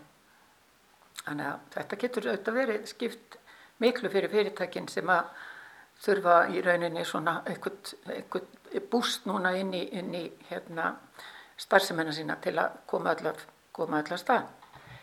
Þannig 1.25 1.49
að 1.49 1.65
þetta 1.73 1.99
getur 2.03 2.29
auðvitað 2.29 2.59
verið 2.61 2.85
skipt 2.87 3.35
miklu 3.83 4.11
fyrir 4.13 4.31
fyrirtækinn 4.31 4.87
sem 4.91 5.11
að 5.11 5.33
þurfa 5.99 6.37
í 6.55 6.61
rauninni 6.63 7.03
svona 7.07 7.41
eitthvað 7.43 8.79
búst 8.91 9.27
núna 9.27 9.51
inn 9.59 9.73
í, 9.75 9.83
inn 9.99 10.15
í 10.15 10.23
hérna, 10.47 10.93
starfsemennar 11.59 12.15
sína 12.15 12.37
til 12.39 12.55
að 12.61 12.79
koma 12.87 13.11
allar, 13.17 13.43
koma 13.75 13.99
allar 13.99 14.21
stað. 14.21 14.47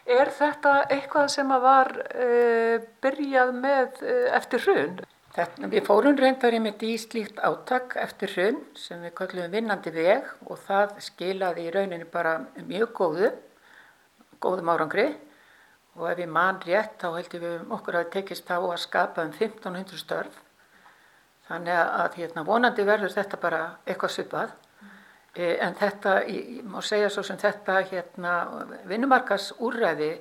Er 0.06 0.30
þetta 0.30 0.86
eitthvað 0.94 1.28
sem 1.34 1.52
að 1.52 1.64
var 1.66 1.92
uh, 1.98 2.76
byrjað 3.02 3.52
með 3.58 4.02
uh, 4.06 4.26
eftir 4.38 4.62
hrun? 4.64 5.00
Þetta, 5.36 5.68
við 5.68 5.82
fórum 5.84 6.14
reyndar 6.16 6.54
einmitt 6.56 6.80
í 6.86 6.94
slíkt 6.96 7.42
áttak 7.44 7.92
eftir 8.00 8.30
hrun 8.32 8.62
sem 8.80 9.02
við 9.04 9.10
kallum 9.18 9.50
vinnandi 9.52 9.90
veg 9.92 10.30
og 10.46 10.56
það 10.64 10.94
skilaði 11.04 11.66
í 11.66 11.72
rauninni 11.74 12.06
bara 12.08 12.38
mjög 12.64 12.94
góðu, 12.96 13.28
góðum 14.40 14.70
árangri 14.72 15.04
og 15.98 16.06
ef 16.08 16.16
við 16.22 16.30
mann 16.32 16.62
rétt 16.64 16.96
þá 17.02 17.10
heldum 17.18 17.44
við 17.44 17.74
okkur 17.76 17.98
að 18.00 18.08
tekist 18.14 18.48
á 18.48 18.56
að 18.56 18.80
skapa 18.80 19.26
um 19.28 19.34
1500 19.34 20.00
störf. 20.00 20.38
Þannig 21.50 21.82
að 21.82 22.16
hérna, 22.22 22.46
vonandi 22.48 22.88
verður 22.88 23.12
þetta 23.18 23.40
bara 23.42 23.60
eitthvað 23.84 24.14
svipað 24.16 24.54
mm. 24.56 24.96
en 25.68 25.76
þetta, 25.82 26.14
ég 26.32 26.64
má 26.64 26.80
segja 26.80 27.12
svo 27.12 27.26
sem 27.28 27.36
þetta 27.44 27.82
hérna, 27.92 28.38
vinnumarkas 28.88 29.52
úrræði 29.60 30.14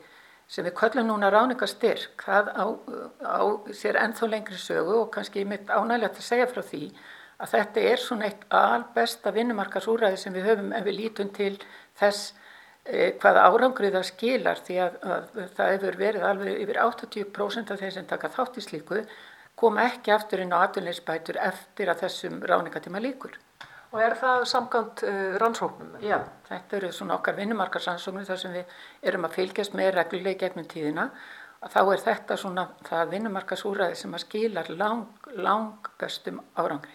sem 0.48 0.66
við 0.66 0.76
köllum 0.78 1.10
núna 1.10 1.32
ráningastyrk, 1.34 2.22
það 2.22 2.50
á, 2.54 2.66
á 3.26 3.42
sér 3.74 4.00
ennþá 4.02 4.30
lengri 4.30 4.58
sögu 4.62 5.00
og 5.02 5.12
kannski 5.14 5.46
mitt 5.48 5.70
ánægilegt 5.70 6.20
að 6.22 6.28
segja 6.28 6.50
frá 6.52 6.62
því 6.62 6.84
að 7.42 7.54
þetta 7.56 7.86
er 7.92 8.02
svona 8.02 8.30
eitt 8.30 8.44
albesta 8.54 9.34
vinnumarkasúræði 9.36 10.20
sem 10.22 10.36
við 10.36 10.50
höfum 10.52 10.74
ef 10.78 10.86
við 10.86 11.00
lítum 11.00 11.32
til 11.36 11.54
þess 12.00 12.34
e, 12.86 13.12
hvaða 13.20 13.48
árangrið 13.50 13.98
það 13.98 14.10
skilar 14.12 14.62
því 14.68 14.78
að, 14.86 15.00
að 15.16 15.40
það 15.58 15.74
hefur 15.74 16.00
verið 16.04 16.28
alveg 16.30 16.62
yfir 16.64 16.82
80% 16.86 17.74
af 17.74 17.82
þeir 17.82 17.96
sem 17.98 18.08
taka 18.12 18.32
þátt 18.38 18.62
í 18.62 18.66
slíku 18.68 19.02
koma 19.60 19.90
ekki 19.90 20.14
aftur 20.16 20.44
inn 20.44 20.56
á 20.56 20.64
atunleysbætur 20.64 21.42
eftir 21.42 21.92
að 21.92 22.06
þessum 22.06 22.40
ráningatíma 22.44 23.02
líkur. 23.04 23.36
Og 23.96 24.02
er 24.04 24.18
það 24.20 24.42
samkant 24.52 25.06
uh, 25.08 25.38
rannsóknum? 25.40 25.94
Já, 26.04 26.18
þetta 26.50 26.76
eru 26.82 26.92
svona 26.92 27.16
okkar 27.16 27.38
vinnumarkarsrannsóknum 27.38 28.26
þar 28.28 28.42
sem 28.42 28.52
við 28.58 28.74
erum 29.08 29.28
að 29.28 29.38
fylgjast 29.38 29.78
með 29.80 29.94
regluleg 29.96 30.42
gegnum 30.42 30.68
tíðina. 30.68 31.08
Þá 31.72 31.80
er 31.86 32.04
þetta 32.04 32.36
svona 32.38 32.66
það 32.86 33.14
vinnumarkarsúræði 33.14 33.96
sem 34.02 34.18
að 34.18 34.24
skilar 34.26 34.68
lang, 34.76 35.30
lang 35.40 35.88
bestum 36.02 36.44
árangri. 36.60 36.92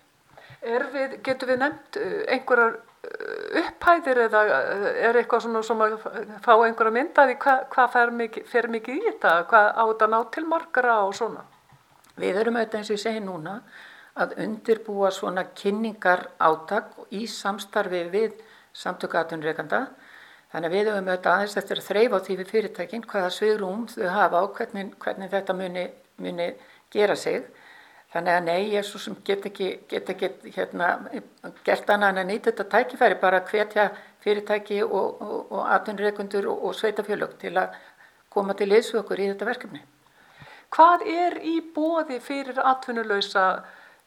Við, 0.60 1.16
getur 1.24 1.48
við 1.48 1.62
nefnt 1.62 1.96
uh, 2.02 2.18
einhverjar 2.36 2.76
uh, 2.76 3.62
upphæðir 3.62 4.20
eða 4.26 4.44
er 5.08 5.22
eitthvað 5.22 5.46
svona 5.46 5.64
sem 5.64 5.80
að 5.86 5.96
fá 6.44 6.52
einhverja 6.52 6.96
myndaði 6.98 7.38
hvað 7.40 7.64
hva 7.72 7.88
fer, 7.96 8.12
fer 8.52 8.68
mikið 8.76 8.98
í 9.00 9.06
þetta? 9.08 9.38
Hvað 9.48 9.70
á 9.72 9.82
þetta 9.86 10.10
ná 10.12 10.18
til 10.36 10.44
margara 10.52 10.98
og 11.06 11.16
svona? 11.16 11.48
Við 12.20 12.42
erum 12.42 12.60
auðvitað 12.60 12.82
eins 12.82 12.92
og 12.92 12.98
ég 12.98 13.04
segi 13.08 13.24
núna 13.24 13.62
að 14.22 14.36
undirbúa 14.44 15.10
svona 15.14 15.46
kynningar 15.56 16.26
átak 16.38 16.92
í 17.10 17.26
samstarfi 17.30 18.04
við 18.12 18.36
samtökuatunreikanda. 18.76 19.86
Þannig 20.50 20.68
að 20.68 20.74
við 20.74 20.90
höfum 20.90 21.08
auðvitað 21.08 21.32
aðeins 21.32 21.56
eftir 21.60 21.80
að 21.80 21.88
þreyfa 21.88 22.18
á 22.18 22.24
því 22.26 22.36
við 22.40 22.52
fyrirtækinn 22.54 23.08
hvaða 23.10 23.32
svigrúm 23.34 23.86
þau 23.90 24.06
hafa 24.10 24.42
á 24.42 24.44
hvernig, 24.56 24.94
hvernig 25.02 25.30
þetta 25.30 25.56
muni, 25.58 25.84
muni 26.18 26.48
gera 26.90 27.16
sig. 27.16 27.44
Þannig 28.10 28.34
að 28.34 28.46
nei, 28.48 28.60
ég 28.72 28.80
er 28.80 28.86
svo 28.88 28.98
sem 28.98 29.14
get 29.26 29.44
ekki, 29.46 29.68
get 29.90 30.08
ekki 30.10 30.32
hérna, 30.56 30.88
gert 31.62 31.92
annað 31.94 32.10
en 32.10 32.22
að 32.24 32.32
nýta 32.32 32.50
þetta 32.50 32.66
tækifæri 32.72 33.18
bara 33.22 33.38
að 33.38 33.52
hvetja 33.52 33.84
fyrirtæki 34.24 34.80
og, 34.82 35.22
og, 35.22 35.52
og 35.54 35.68
atunreikundur 35.76 36.48
og, 36.50 36.64
og 36.66 36.74
sveitafjölög 36.74 37.36
til 37.38 37.54
að 37.60 37.78
koma 38.30 38.56
til 38.58 38.66
liðsvökur 38.72 39.22
í 39.22 39.28
þetta 39.30 39.46
verkefni. 39.46 39.84
Hvað 40.74 41.06
er 41.10 41.38
í 41.46 41.56
bóði 41.74 42.18
fyrir 42.22 42.58
atvinnulöysa 42.62 43.44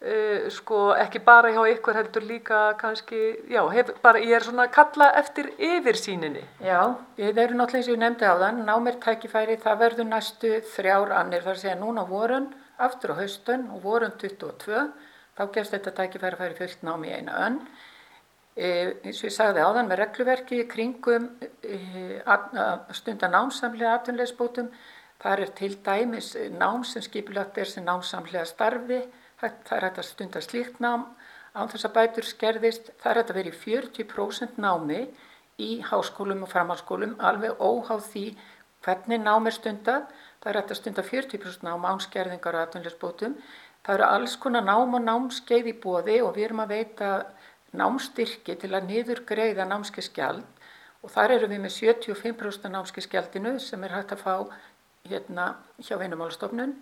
Uh, 0.04 0.50
sko 0.52 0.90
ekki 1.00 1.22
bara 1.24 1.48
hjá 1.56 1.62
ykkur 1.72 1.96
heldur 1.96 2.26
líka 2.28 2.74
kannski, 2.76 3.20
já, 3.48 3.62
hef, 3.72 3.94
bara, 4.04 4.20
ég 4.20 4.36
er 4.36 4.44
svona 4.44 4.66
að 4.66 4.74
kalla 4.76 5.06
eftir 5.16 5.48
yfirsýninni. 5.56 6.42
Já, 6.60 6.82
við 7.16 7.40
erum 7.40 7.62
náttúrulega 7.62 7.80
eins 7.80 7.88
og 7.88 7.94
ég 7.94 8.02
nefndi 8.02 8.28
á 8.28 8.36
þann, 8.42 8.60
námir 8.68 8.98
tækifæri, 9.06 9.56
það 9.64 9.80
verður 9.86 10.10
næstu 10.10 10.52
þrjár 10.74 11.16
annir, 11.22 11.46
þar 11.46 11.56
að 11.56 11.62
segja 11.62 11.78
núna 11.80 12.04
vorun, 12.12 12.50
aftur 12.84 13.16
á 13.16 13.20
haustun 13.22 13.66
og 13.72 13.88
vorun 13.88 14.12
22, 14.20 14.84
þá 15.40 15.44
gefst 15.56 15.78
þetta 15.78 15.96
tækifæri 16.02 16.36
að 16.36 16.44
færi 16.44 16.60
fullt 16.60 16.86
námi 16.90 17.08
í 17.08 17.16
eina 17.22 17.40
önn. 17.48 17.64
E, 18.60 18.68
eins 19.08 19.24
og 19.24 19.32
ég 19.32 19.38
sagði 19.40 19.64
á 19.64 19.72
þann 19.72 19.88
með 19.88 20.04
regluverki 20.04 20.64
kringum 20.76 21.32
e, 21.64 21.80
stundar 22.92 23.32
námsamlega 23.32 23.96
aftunleisbótum, 24.02 24.68
þar 25.24 25.48
er 25.48 25.56
til 25.56 25.78
dæmis 25.80 26.36
nám 26.60 26.84
sem 26.84 27.08
skipilagt 27.08 27.56
er 27.64 27.72
sem 27.72 27.88
námsamlega 27.88 28.44
starfi, 28.52 29.06
það 29.44 29.78
er 29.78 29.86
hægt 29.88 30.02
að 30.02 30.10
stunda 30.10 30.42
slíkt 30.42 30.82
nám. 30.84 31.06
Án 31.54 31.70
þess 31.70 31.86
að 31.86 31.96
bætur 31.98 32.26
skerðist, 32.26 32.90
það 33.02 33.12
er 33.12 33.20
hægt 33.20 33.32
að 33.32 33.40
vera 33.40 33.52
í 33.52 33.60
40% 33.64 34.62
námi 34.64 35.02
í 35.62 35.70
háskólum 35.86 36.46
og 36.46 36.50
framhalskólum 36.50 37.18
alveg 37.22 37.60
óháð 37.62 38.08
því 38.10 38.26
hvernig 38.84 39.22
nám 39.22 39.48
er 39.48 39.56
stundað, 39.56 40.08
það 40.42 40.50
er 40.50 40.60
hægt 40.60 40.74
að 40.74 40.80
stunda 40.82 41.06
40% 41.08 41.68
nám 41.68 41.86
án 41.88 42.02
skerðingar 42.04 42.58
og 42.58 42.66
aðtunleysbótum, 42.66 43.38
það 43.86 43.96
eru 44.00 44.08
alls 44.10 44.36
konar 44.42 44.66
nám 44.66 44.98
og 44.98 45.06
námskeið 45.06 45.70
í 45.70 45.76
bóði 45.84 46.18
og 46.24 46.34
við 46.36 46.50
erum 46.50 46.64
að 46.66 46.74
veita 46.74 47.12
námstyrki 47.74 48.58
til 48.60 48.74
að 48.74 48.90
niður 48.90 49.24
greiða 49.30 49.68
námskeiðskjald 49.70 50.44
og 51.04 51.12
þar 51.12 51.38
eru 51.38 51.50
við 51.52 51.64
með 51.66 51.76
75% 51.78 52.74
námskeiðskjaldinu 52.74 53.58
sem 53.62 53.84
er 53.84 53.96
hægt 53.98 54.14
að 54.16 54.24
fá 54.24 54.36
hérna 55.10 55.48
hjá 55.84 55.98
vinumálastofnun 56.00 56.76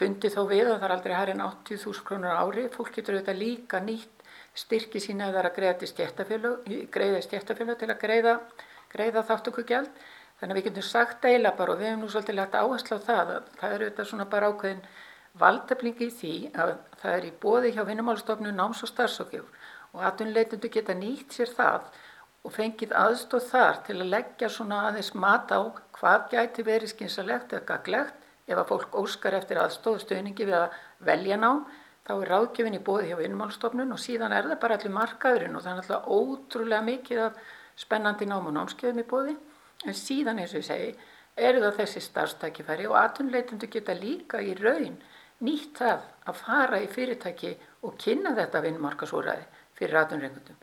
bundi 0.00 0.30
þó 0.32 0.40
við 0.48 0.70
að 0.70 0.78
það 0.78 0.86
er 0.86 0.94
aldrei 0.94 1.14
hær 1.16 1.32
en 1.34 1.42
80.000 1.44 2.06
krónur 2.08 2.40
ári. 2.40 2.68
Fólk 2.72 2.94
getur 2.96 3.18
auðvitað 3.18 3.40
líka 3.42 3.80
nýtt 3.84 4.24
styrki 4.56 5.02
sína 5.02 5.28
eða 5.30 5.44
að 5.48 5.56
greiða 5.58 5.76
til 5.80 5.90
stjættafjölu 5.90 7.76
til 7.80 7.90
að 7.90 8.00
greiða, 8.00 8.34
greiða 8.92 9.26
þáttökugjald. 9.28 9.92
Þannig 10.40 10.54
að 10.54 10.58
við 10.58 10.66
getum 10.70 10.86
sagt 10.88 11.24
eiginlega 11.28 11.56
bara 11.58 11.74
og 11.74 11.80
við 11.80 11.90
hefum 11.90 12.04
nú 12.04 12.10
svolítið 12.10 12.38
lagt 12.38 12.56
áherslu 12.56 12.96
á 12.96 13.06
það 13.06 13.32
að 13.34 13.48
það 13.60 13.74
eru 13.74 13.88
auðvitað 13.88 14.10
svona 14.10 14.26
bara 14.32 14.48
ákveðin 14.50 14.84
valdeflingi 15.40 16.06
í 16.06 16.14
því 16.20 16.34
að 16.58 16.72
það 17.02 17.16
er 17.16 17.26
í 17.28 17.34
bóði 17.42 17.72
hjá 17.76 17.82
vinnumálstofnun 17.86 18.56
náms 18.56 18.80
og 18.86 18.90
starfsókjur 18.90 19.44
og 19.92 20.06
aðunleitundu 20.08 20.70
geta 20.72 20.96
nýtt 20.96 21.36
sér 21.36 21.52
það 21.58 21.90
og 22.40 22.54
fengið 22.56 22.96
aðstóð 22.96 23.46
þar 23.50 23.80
til 23.86 23.98
að 23.98 24.12
leggja 24.14 24.50
svona 24.50 24.80
aðeins 24.88 25.12
mat 25.14 25.52
á 25.52 25.60
hvað 25.98 26.26
gæti 26.32 26.64
verið 26.66 26.94
skynsalegt 26.94 27.52
eða 27.52 27.66
gaglegt 27.68 28.19
Ef 28.48 28.58
að 28.58 28.68
fólk 28.70 28.96
óskar 28.98 29.36
eftir 29.38 29.60
aðstóðu 29.62 30.02
stöðningi 30.04 30.46
við 30.48 30.56
að 30.58 30.78
velja 31.06 31.38
nám, 31.40 31.64
þá 32.06 32.12
er 32.16 32.32
ráðgjöfin 32.32 32.78
í 32.78 32.82
bóði 32.84 33.10
hjá 33.10 33.18
vinnmálstofnun 33.20 33.94
og 33.94 34.00
síðan 34.02 34.34
er 34.34 34.48
það 34.48 34.60
bara 34.64 34.78
allir 34.78 34.94
markaðurinn 34.96 35.56
og 35.56 35.64
það 35.64 35.72
er 35.72 35.82
alltaf 35.82 36.08
ótrúlega 36.16 36.86
mikið 36.88 37.22
af 37.26 37.40
spennandi 37.78 38.28
nám 38.28 38.48
og 38.50 38.56
námskeiðum 38.56 39.02
í 39.02 39.08
bóði. 39.12 39.36
En 39.86 39.96
síðan 39.96 40.42
eins 40.42 40.54
og 40.54 40.60
ég 40.60 40.66
segi, 40.66 40.90
eru 41.36 41.62
það 41.64 41.78
þessi 41.80 42.02
starfstækifæri 42.04 42.88
og 42.90 42.98
atunleitundu 43.00 43.70
geta 43.72 43.96
líka 43.96 44.42
í 44.44 44.54
raun 44.58 44.98
nýtt 45.46 45.78
það 45.80 46.02
að 46.28 46.40
fara 46.42 46.80
í 46.82 46.88
fyrirtæki 46.90 47.54
og 47.86 47.96
kynna 48.00 48.34
þetta 48.36 48.64
vinnmarkasúræði 48.66 49.46
fyrir 49.78 50.02
atunreikundum. 50.02 50.58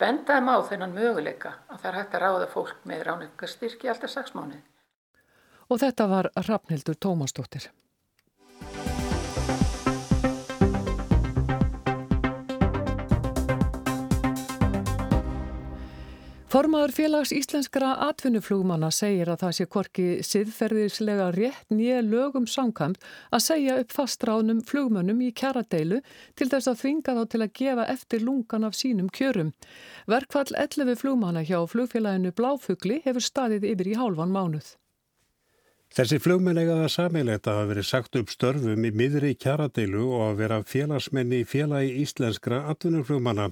Bendaðum 0.00 0.52
á 0.54 0.56
þennan 0.70 0.96
möguleika 0.96 1.56
að 1.68 1.82
það 1.82 1.88
er 1.90 1.98
hægt 2.00 2.14
að 2.16 2.22
ráða 2.24 2.52
fólk 2.54 2.86
með 2.88 3.04
ránleikastyrki 3.08 3.90
alltaf 3.92 4.14
6 4.14 4.32
mánuði 4.38 4.62
og 5.72 5.80
þetta 5.80 6.08
var 6.10 6.28
Rafnildur 6.36 6.98
Tómasdóttir. 7.00 7.70
Formaður 16.52 16.92
félags 16.92 17.30
íslenskra 17.32 17.94
atvinnuflugmanna 18.10 18.90
segir 18.92 19.30
að 19.32 19.38
það 19.40 19.54
sé 19.56 19.66
korki 19.72 20.04
siðferðislega 20.28 21.30
rétt 21.32 21.72
nýja 21.72 22.02
lögum 22.04 22.44
samkvæmt 22.44 23.00
að 23.32 23.44
segja 23.46 23.78
upp 23.80 23.94
fastráðnum 23.96 24.60
flugmönnum 24.68 25.22
í 25.24 25.30
kjaradeilu 25.32 26.02
til 26.36 26.50
þess 26.52 26.68
að 26.68 26.78
þvinga 26.82 27.16
þá 27.16 27.22
til 27.32 27.40
að 27.40 27.54
gefa 27.62 27.88
eftir 27.94 28.26
lungan 28.28 28.68
af 28.68 28.76
sínum 28.76 29.08
kjörum. 29.08 29.54
Verkvall 30.04 30.52
11 30.52 31.00
flugmanna 31.00 31.40
hjá 31.40 31.56
flugfélaginu 31.72 32.36
Bláfugli 32.36 33.00
hefur 33.08 33.30
staðið 33.32 33.70
yfir 33.72 33.94
í 33.94 33.98
hálfan 34.02 34.36
mánuð. 34.36 34.74
Þessi 35.92 36.16
flugmennegaða 36.24 36.86
samilegt 36.88 37.48
að 37.50 37.58
hafa 37.58 37.68
verið 37.68 37.84
sagt 37.84 38.16
upp 38.16 38.30
störfum 38.32 38.84
í 38.88 38.90
miðri 38.96 39.34
kjaradeilu 39.36 40.06
og 40.16 40.22
að 40.30 40.38
vera 40.38 40.56
félagsmenni 40.64 41.42
í 41.42 41.48
félagi 41.50 41.90
íslenskra 42.00 42.62
atvinnuflugmanna. 42.72 43.50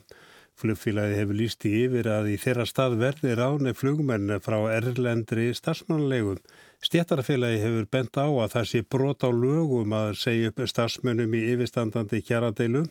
Flugfélagi 0.60 1.18
hefur 1.18 1.36
líst 1.36 1.66
í 1.68 1.74
yfir 1.82 2.08
að 2.08 2.30
í 2.32 2.38
þeirra 2.40 2.64
stað 2.68 2.96
verði 3.02 3.34
ráni 3.36 3.74
flugmenn 3.76 4.32
frá 4.40 4.56
erlendri 4.72 5.50
starfsmannlegum. 5.56 6.40
Stjættarfélagi 6.80 7.60
hefur 7.60 7.90
bent 7.92 8.16
á 8.16 8.24
að 8.24 8.52
það 8.56 8.68
sé 8.72 8.82
brot 8.96 9.28
á 9.28 9.28
lögum 9.28 9.92
að 10.00 10.16
segja 10.24 10.48
upp 10.48 10.64
starfsmönnum 10.72 11.36
í 11.36 11.42
yfirstandandi 11.52 12.22
kjaradeilum 12.24 12.88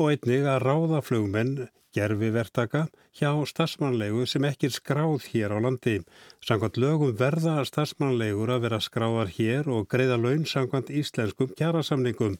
og 0.00 0.14
einnig 0.14 0.48
að 0.48 0.62
ráða 0.64 1.04
flugmenn 1.04 1.68
gerfi 1.94 2.30
verktaka 2.32 2.86
hjá 3.18 3.30
stafsmannlegu 3.50 4.24
sem 4.30 4.46
ekki 4.46 4.70
er 4.70 4.74
skráð 4.76 5.26
hér 5.32 5.54
á 5.54 5.58
landi. 5.60 5.98
Samkvæmt 6.46 6.78
lögum 6.80 7.14
verða 7.18 7.60
stafsmannlegur 7.68 8.52
að 8.54 8.66
vera 8.66 8.80
skráðar 8.80 9.32
hér 9.36 9.68
og 9.68 9.88
greiða 9.90 10.18
laun 10.20 10.46
samkvæmt 10.46 10.92
íslenskum 11.02 11.52
kjærasamningum. 11.58 12.38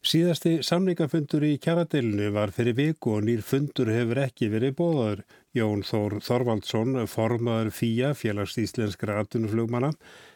Síðasti 0.00 0.62
samningafundur 0.64 1.44
í 1.44 1.58
kjaradeilinu 1.60 2.30
var 2.32 2.54
fyrir 2.56 2.76
viku 2.78 3.18
og 3.18 3.26
nýr 3.26 3.42
fundur 3.44 3.90
hefur 3.92 4.22
ekki 4.24 4.48
verið 4.52 4.76
bóðaður. 4.78 5.24
Jón 5.52 5.82
Þór 5.84 6.20
Þorvaldsson, 6.24 6.94
formaður 7.10 7.72
FÍA, 7.74 8.14
félags 8.16 8.56
íslenskra 8.62 9.18
atunuflugmanna, 9.20 9.90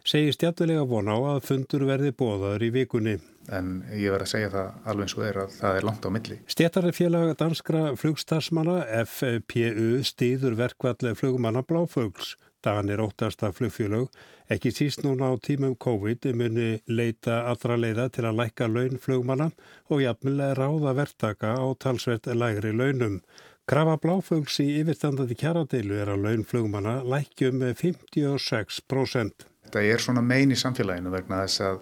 segir 0.05 0.37
stjættulega 0.37 0.85
vona 0.91 1.17
á 1.17 1.21
að 1.37 1.47
fundur 1.49 1.87
verði 1.89 2.13
bóðaður 2.19 2.67
í 2.69 2.75
vikunni 2.81 3.21
en 3.53 3.83
ég 3.93 4.13
verð 4.15 4.27
að 4.27 4.33
segja 4.33 4.53
það 4.55 4.89
alveg 4.91 5.07
eins 5.07 5.17
og 5.19 5.27
er 5.27 5.41
að 5.43 5.55
það 5.59 5.79
er 5.79 5.87
langt 5.89 6.07
á 6.07 6.11
milli. 6.17 6.39
Stéttarfélag 6.55 7.35
danskra 7.41 7.85
flugstarsmanna 8.01 8.79
FPU 9.05 10.03
stýður 10.07 10.59
verkvallega 10.61 11.19
flugmanna 11.19 11.65
Bláfugls. 11.67 12.35
Danir 12.65 13.03
óttasta 13.05 13.51
flugfélög, 13.53 14.09
ekki 14.49 14.71
síst 14.73 15.03
núna 15.05 15.29
á 15.29 15.37
tímum 15.37 15.75
COVID 15.77 16.31
muni 16.33 16.79
leita 16.89 17.43
allra 17.51 17.77
leiða 17.77 18.07
til 18.09 18.25
að 18.25 18.39
lækka 18.41 18.69
laun 18.73 18.97
flugmanna 18.97 19.51
og 19.93 20.01
jafnvel 20.01 20.55
ráða 20.57 20.95
verktaka 20.97 21.59
á 21.61 21.67
talsvert 21.77 22.31
lægri 22.33 22.73
launum. 22.73 23.21
Krafa 23.69 23.99
Bláfugls 24.01 24.59
í 24.61 24.71
yfirstandandi 24.81 25.37
kjaradeilu 25.41 26.01
er 26.01 26.11
að 26.13 26.25
laun 26.25 26.43
flugmanna 26.49 26.99
lækjum 27.05 27.61
með 27.61 27.79
56%. 27.81 29.47
Þetta 29.69 29.85
er 29.85 30.03
svona 30.05 30.25
megin 30.25 30.53
í 30.53 30.59
samfélaginu 30.61 31.13
vegna 31.13 31.45
þess 31.45 31.63
að 31.69 31.79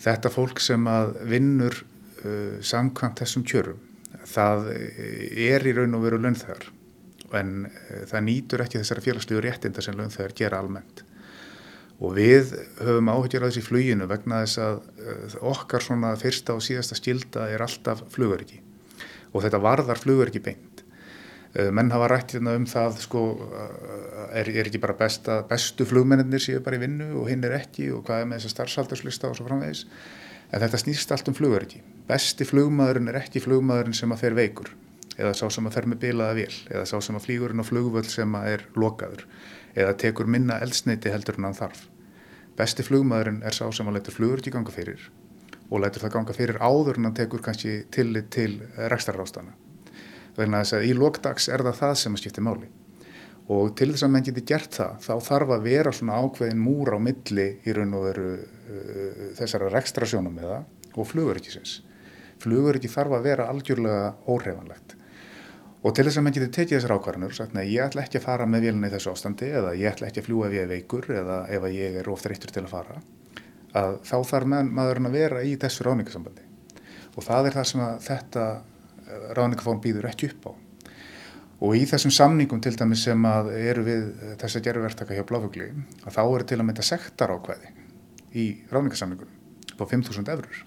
Þetta 0.00 0.32
fólk 0.32 0.60
sem 0.62 0.86
að 0.90 1.14
vinnur 1.30 1.76
uh, 2.24 2.60
samkvæmt 2.64 3.22
þessum 3.22 3.44
kjörum, 3.46 3.80
það 4.24 4.70
er 4.74 5.66
í 5.66 5.74
raun 5.76 5.96
og 5.98 6.06
veru 6.06 6.20
launþegar 6.22 6.70
en 7.38 7.64
uh, 7.68 8.04
það 8.10 8.26
nýtur 8.28 8.64
ekki 8.64 8.80
þessara 8.80 9.04
félagslegu 9.04 9.42
réttinda 9.44 9.84
sem 9.84 9.96
launþegar 9.98 10.36
gera 10.38 10.60
almennt. 10.62 11.04
Og 12.02 12.16
við 12.16 12.56
höfum 12.82 13.10
áhugjar 13.12 13.44
að 13.44 13.52
þessi 13.52 13.68
fluginu 13.68 14.08
vegna 14.10 14.42
þess 14.42 14.62
að 14.64 14.80
uh, 14.82 15.40
okkar 15.54 15.84
svona 15.84 16.14
fyrsta 16.20 16.56
og 16.56 16.64
síðasta 16.66 16.98
skilda 16.98 17.48
er 17.54 17.64
alltaf 17.64 18.02
flugverki 18.14 18.60
og 19.34 19.42
þetta 19.42 19.60
varðar 19.62 19.98
flugverki 19.98 20.42
beint. 20.42 20.73
Uh, 21.54 21.68
menn 21.70 21.92
hafa 21.94 22.08
rætt 22.10 22.32
hérna 22.34 22.56
um 22.58 22.64
það 22.66 22.96
sko, 23.04 23.20
uh, 23.46 24.22
er, 24.34 24.48
er 24.50 24.66
ekki 24.66 24.80
bara 24.82 24.96
besta, 24.98 25.42
bestu 25.46 25.86
flugmennir 25.86 26.42
séu 26.42 26.58
bara 26.64 26.80
í 26.80 26.82
vinnu 26.82 27.12
og 27.20 27.28
hinn 27.30 27.46
er 27.46 27.54
ekki 27.60 27.92
og 27.94 28.02
hvað 28.08 28.24
er 28.24 28.30
með 28.30 28.40
þessa 28.40 28.54
starfsaldarslista 28.56 29.30
og 29.30 29.38
svo 29.38 29.46
framvegis. 29.46 29.84
En 30.50 30.62
þetta 30.64 30.80
snýst 30.82 31.14
allt 31.14 31.30
um 31.30 31.36
flugverki. 31.38 31.78
Besti 32.10 32.46
flugmaðurinn 32.48 33.12
er 33.12 33.20
ekki 33.22 33.42
flugmaðurinn 33.44 33.94
sem 33.94 34.10
að 34.10 34.24
fer 34.26 34.38
veikur 34.38 34.74
eða 35.14 35.30
sá 35.38 35.46
sem 35.46 35.66
að 35.68 35.76
fer 35.76 35.86
með 35.86 36.00
bilaða 36.02 36.36
vél 36.40 36.54
eða 36.72 36.84
sá 36.90 36.96
sem 37.06 37.14
að 37.14 37.26
flýgurinn 37.28 37.62
á 37.62 37.70
flugvöld 37.70 38.10
sem 38.10 38.34
að 38.34 38.50
er 38.50 38.64
lokaður 38.74 39.26
eða 39.78 39.96
tekur 40.02 40.26
minna 40.26 40.58
eldsneiti 40.64 41.12
heldur 41.14 41.38
en 41.38 41.48
hann 41.48 41.58
þarf. 41.58 41.84
Besti 42.58 42.86
flugmaðurinn 42.86 43.44
er 43.46 43.54
sá 43.54 43.68
sem 43.70 43.86
að 43.86 44.00
letur 44.00 44.18
flugverki 44.18 44.54
ganga 44.54 44.74
fyrir 44.74 45.06
og 45.70 45.84
letur 45.86 46.02
það 46.02 46.16
ganga 46.18 46.36
fyrir 46.36 46.58
áður 46.58 46.98
en 46.98 47.08
hann 47.08 47.18
tekur 47.20 47.46
kannski 47.46 47.84
tillit 47.94 48.32
til 48.34 48.58
rekstarrástana 48.90 49.54
vegna 50.36 50.62
þess 50.62 50.78
að 50.78 50.88
í 50.88 50.96
lókdags 50.98 51.48
er 51.52 51.64
það 51.66 51.78
það 51.82 51.94
sem 52.00 52.16
að 52.16 52.22
skipta 52.24 52.44
máli. 52.44 52.70
Og 53.54 53.74
til 53.76 53.90
þess 53.92 54.06
að 54.06 54.12
menn 54.14 54.24
geti 54.24 54.44
gert 54.48 54.76
það 54.78 54.98
þá 55.04 55.14
þarf 55.28 55.54
að 55.56 55.66
vera 55.68 55.92
svona 55.92 56.18
ákveðin 56.24 56.62
múr 56.64 56.94
á 56.96 56.98
milli 57.06 57.48
í 57.60 57.76
raun 57.76 57.96
og 57.98 58.06
veru 58.08 58.28
uh, 58.40 59.24
þessara 59.36 59.70
rekstra 59.72 60.08
sjónum 60.08 60.36
með 60.38 60.50
það 60.54 60.94
og 60.94 61.10
flugurikisins. 61.10 61.78
Fluguriki 62.40 62.88
þarf 62.90 63.18
að 63.18 63.26
vera 63.28 63.48
algjörlega 63.52 64.14
óhreifanlegt 64.30 64.96
og 65.84 65.92
til 65.92 66.06
þess 66.06 66.16
að 66.16 66.24
menn 66.24 66.34
geti 66.38 66.50
tekið 66.52 66.78
þessar 66.78 66.94
ákvarðanur 66.96 67.34
sagt 67.36 67.56
nei 67.56 67.66
ég 67.68 67.84
ætla 67.84 68.04
ekki 68.06 68.20
að 68.20 68.24
fara 68.24 68.46
með 68.48 68.68
vélina 68.68 68.88
í 68.88 68.92
þessu 68.94 69.12
ástandi 69.12 69.50
eða 69.52 69.74
ég 69.76 69.90
ætla 69.90 70.08
ekki 70.08 70.22
að 70.22 70.28
fljúa 70.30 70.46
ef 70.48 70.54
ég 70.56 70.64
er 70.64 70.70
veikur 70.70 71.08
eða 71.12 71.38
ef 71.52 71.66
ég 71.74 71.98
er 72.00 72.08
ofta 72.12 72.32
reittur 72.32 72.54
til 72.54 72.62
að 72.64 72.72
fara 72.72 72.96
að 73.76 73.96
þá 74.08 74.16
þarf 74.30 74.48
maðurinn 74.48 75.10
að 75.10 75.18
vera 75.18 75.42
í 75.44 75.56
þessu 75.60 75.84
ráningasambandi 75.84 76.46
og 77.14 77.26
það 77.26 77.50
er 77.50 77.56
það 77.58 77.68
sem 77.70 77.84
þetta 78.06 78.46
ráðningafón 79.36 79.82
býður 79.84 80.10
ekki 80.10 80.30
upp 80.32 80.50
á. 80.50 80.52
Og 81.64 81.78
í 81.78 81.84
þessum 81.88 82.12
samningum 82.12 82.60
til 82.60 82.74
dæmis 82.76 83.04
sem 83.06 83.24
eru 83.24 83.84
við 83.86 84.04
þess 84.40 84.58
að 84.58 84.66
gerðverktaka 84.66 85.16
hjá 85.16 85.24
Bláfugli, 85.28 85.70
að 86.04 86.16
þá 86.16 86.22
eru 86.24 86.46
til 86.50 86.58
að 86.58 86.66
mynda 86.68 86.84
sektar 86.84 87.32
ákvæði 87.36 87.72
í 88.34 88.46
ráðningasamningunum 88.72 89.76
på 89.78 89.88
5.000 89.90 90.34
eurur. 90.34 90.64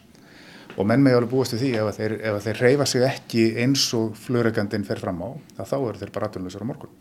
Og 0.77 0.85
menn 0.85 1.03
með 1.03 1.17
alveg 1.17 1.31
búast 1.31 1.55
við 1.55 1.63
því 1.63 1.69
ef 1.81 1.97
þeir, 1.97 2.15
ef 2.29 2.39
þeir 2.45 2.63
reyfa 2.63 2.85
sig 2.85 3.05
ekki 3.07 3.45
eins 3.63 3.85
og 3.97 4.17
flugregandin 4.19 4.85
fer 4.87 5.01
fram 5.01 5.21
á, 5.25 5.29
þá 5.57 5.77
eru 5.79 6.01
þeir 6.01 6.13
bara 6.15 6.29
aðtunleysar 6.29 6.65
á 6.65 6.69
morgun. 6.69 6.93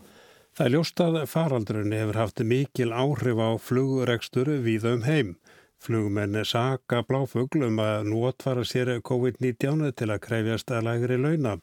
Það 0.57 0.65
er 0.65 0.73
ljóst 0.73 1.01
að 1.03 1.15
faraldrun 1.29 1.93
hefur 1.93 2.17
haft 2.17 2.41
mikil 2.41 2.89
áhrif 2.89 3.37
á 3.37 3.49
flugrekstur 3.61 4.49
við 4.65 4.87
um 4.89 5.03
heim. 5.05 5.35
Flugmenn 5.77 6.41
saka 6.45 7.03
bláfuglum 7.05 7.77
að 7.79 8.07
notfara 8.09 8.63
sér 8.65 8.95
COVID-19 9.05 9.91
til 9.99 10.09
að 10.09 10.23
krefjast 10.25 10.71
að 10.73 10.87
lægri 10.89 11.17
launa. 11.21 11.57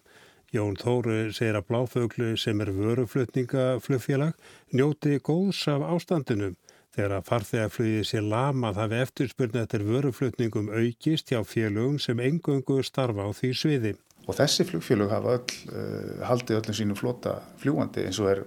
Jón 0.55 0.77
Þóru 0.79 1.33
segir 1.35 1.59
að 1.59 1.67
bláfuglu 1.73 2.29
sem 2.39 2.61
er 2.63 2.71
vöruflutningaflugfélag 2.77 4.37
njóti 4.71 5.19
góðs 5.19 5.65
af 5.73 5.83
ástandinu. 5.97 6.53
Þegar 6.95 7.17
að 7.17 7.27
farþegarflugið 7.27 8.07
sé 8.07 8.23
lamað 8.23 8.79
hafi 8.85 9.01
eftirspurni 9.03 9.65
eftir 9.65 9.83
vöruflutningum 9.89 10.71
aukist 10.71 11.35
hjá 11.35 11.41
félögum 11.43 11.99
sem 11.99 12.23
engöngu 12.23 12.79
starfa 12.87 13.27
á 13.27 13.31
því 13.35 13.51
sviði. 13.59 13.93
Og 14.31 14.39
þessi 14.39 14.69
flugfélög 14.69 15.11
hafa 15.11 15.35
öll, 15.41 15.59
uh, 15.75 16.23
haldið 16.31 16.61
öllum 16.61 16.79
sínum 16.79 17.01
flota 17.03 17.41
fljúandi 17.61 18.07
eins 18.07 18.23
og 18.23 18.31
er 18.31 18.45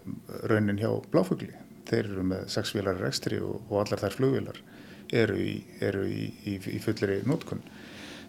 raunin 0.47 0.80
hjá 0.80 0.93
bláfugli. 1.12 1.51
Þeir 1.91 2.06
eru 2.06 2.23
með 2.32 2.47
sex 2.56 2.71
vélar 2.75 3.03
rekstri 3.03 3.43
og, 3.43 3.60
og 3.67 3.84
allar 3.84 4.08
þær 4.08 4.15
flugvélar 4.15 4.63
eru 5.13 5.38
í, 5.39 5.56
eru 5.84 6.06
í, 6.10 6.28
í, 6.46 6.58
í 6.58 6.80
fullri 6.84 7.22
nótkunn 7.28 7.63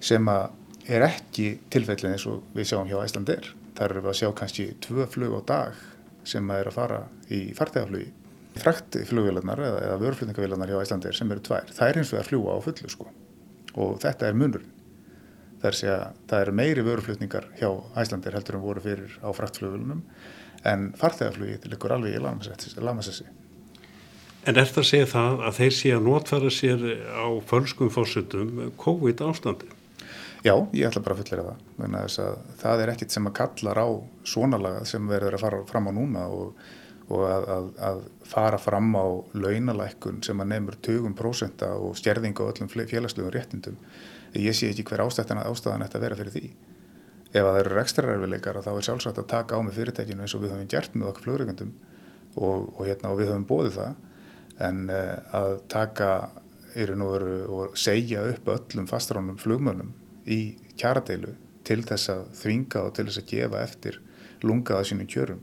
sem 0.00 0.28
er 0.88 1.04
ekki 1.08 1.58
tilfellin 1.72 2.14
eins 2.14 2.26
og 2.30 2.44
við 2.56 2.70
sjáum 2.70 2.88
hjá 2.88 3.00
Æslandir. 3.02 3.52
Þar 3.78 3.92
eru 3.92 4.04
við 4.04 4.12
að 4.12 4.18
sjá 4.20 4.28
kannski 4.40 4.68
tvö 4.82 5.06
flug 5.10 5.36
á 5.38 5.42
dag 5.50 5.82
sem 6.28 6.50
er 6.54 6.70
að 6.70 6.78
fara 6.78 7.02
í 7.30 7.40
fartegaflugi. 7.56 8.08
Frækt 8.58 8.98
flugvélarnar 9.06 9.60
eða, 9.62 9.82
eða 9.86 10.00
vörflutningavélarnar 10.02 10.72
hjá 10.72 10.80
Æslandir 10.82 11.14
sem 11.14 11.30
eru 11.30 11.44
tvær, 11.46 11.68
það 11.70 11.92
er 11.92 12.00
eins 12.00 12.12
og 12.12 12.20
að 12.22 12.30
fljúa 12.32 12.56
á 12.58 12.64
fullu 12.64 12.90
sko 12.90 13.10
og 13.78 13.98
þetta 14.02 14.26
er 14.26 14.38
munurinn. 14.38 14.74
Það 15.58 15.68
er 15.68 15.74
að 15.74 15.78
segja, 15.80 15.98
það 16.30 16.44
eru 16.44 16.54
meiri 16.58 16.84
vöruflutningar 16.86 17.48
hjá 17.58 17.68
Æslandir 18.02 18.34
heldur 18.34 18.58
en 18.58 18.64
voru 18.64 18.82
fyrir 18.82 19.18
á 19.22 19.28
fraktflugulunum 19.34 20.02
en 20.66 20.88
farþegarflugið 20.98 21.68
liggur 21.70 21.94
alveg 21.94 22.18
í 22.18 22.22
lamassessi. 22.22 23.26
En 24.46 24.54
er 24.54 24.68
þetta 24.68 24.82
að 24.84 24.88
segja 24.90 25.08
það 25.10 25.42
að 25.48 25.56
þeir 25.58 25.74
sé 25.76 25.92
að 25.94 26.06
notfæra 26.06 26.52
sér 26.54 26.84
á 27.10 27.26
fölskum 27.48 27.90
fórsutum 27.92 28.72
COVID 28.80 29.22
ástandi? 29.26 29.70
Já, 30.46 30.54
ég 30.72 30.86
ætla 30.86 31.02
bara 31.02 31.16
að 31.16 31.24
fullera 31.24 31.46
það. 31.48 32.36
Það 32.60 32.82
er 32.82 32.92
ekkit 32.92 33.14
sem 33.14 33.26
að 33.26 33.36
kallar 33.40 33.80
á 33.82 33.88
svona 34.22 34.60
lagað 34.62 34.86
sem 34.92 35.10
verður 35.10 35.36
að 35.36 35.44
fara 35.44 35.58
fram 35.66 35.90
á 35.90 35.92
núna 35.96 36.22
og, 36.30 36.62
og 37.10 37.24
að, 37.26 37.48
að, 37.56 37.66
að 37.88 38.00
fara 38.30 38.60
fram 38.62 38.94
á 38.94 39.06
launalækun 39.34 40.22
sem 40.24 40.40
að 40.40 40.50
nefnur 40.54 40.78
20% 40.86 41.66
og 41.74 41.98
stjerðinga 41.98 42.46
á 42.46 42.50
öllum 42.52 42.70
félagslegum 42.70 43.34
réttindum 43.34 43.82
ég 44.38 44.54
sé 44.54 44.70
ekki 44.70 44.86
hver 44.86 45.02
ástæðan 45.08 45.84
ætti 45.84 45.98
að 45.98 46.04
vera 46.04 46.18
fyrir 46.18 46.34
því 46.34 46.48
ef 47.28 47.44
það 47.44 47.58
eru 47.60 47.76
rekstrarerfileikar 47.76 48.60
þá 48.64 48.70
er 48.72 48.86
sjálfsagt 48.86 49.20
að 49.20 49.30
taka 49.32 49.56
á 49.56 49.60
með 49.64 49.80
fyrirtækinu 49.80 50.24
eins 50.24 50.34
og 50.36 50.44
við 50.44 50.54
höfum 50.54 50.70
gert 50.70 50.94
með 50.94 51.10
okkur 51.10 51.26
flugreikandum 51.26 51.72
og, 52.36 52.68
og, 52.76 52.82
hérna, 52.86 53.12
og 53.12 53.20
við 53.20 53.32
höfum 53.32 53.48
bóðið 53.48 53.76
það 53.76 53.96
en 54.64 54.88
uh, 54.90 55.18
að 55.34 55.54
taka 55.70 56.12
veru, 56.74 57.38
og 57.48 57.78
segja 57.78 58.22
upp 58.28 58.48
öllum 58.54 58.86
fastránnum 58.86 59.38
flugmönnum 59.40 59.94
í 60.26 60.56
kjaradeilu 60.78 61.34
til 61.66 61.82
þess 61.82 62.12
að 62.12 62.26
þvinga 62.38 62.84
og 62.86 62.94
til 62.96 63.08
þess 63.08 63.22
að 63.22 63.30
gefa 63.32 63.62
eftir 63.62 64.00
lungaða 64.46 64.86
sínum 64.90 65.08
kjörum 65.10 65.40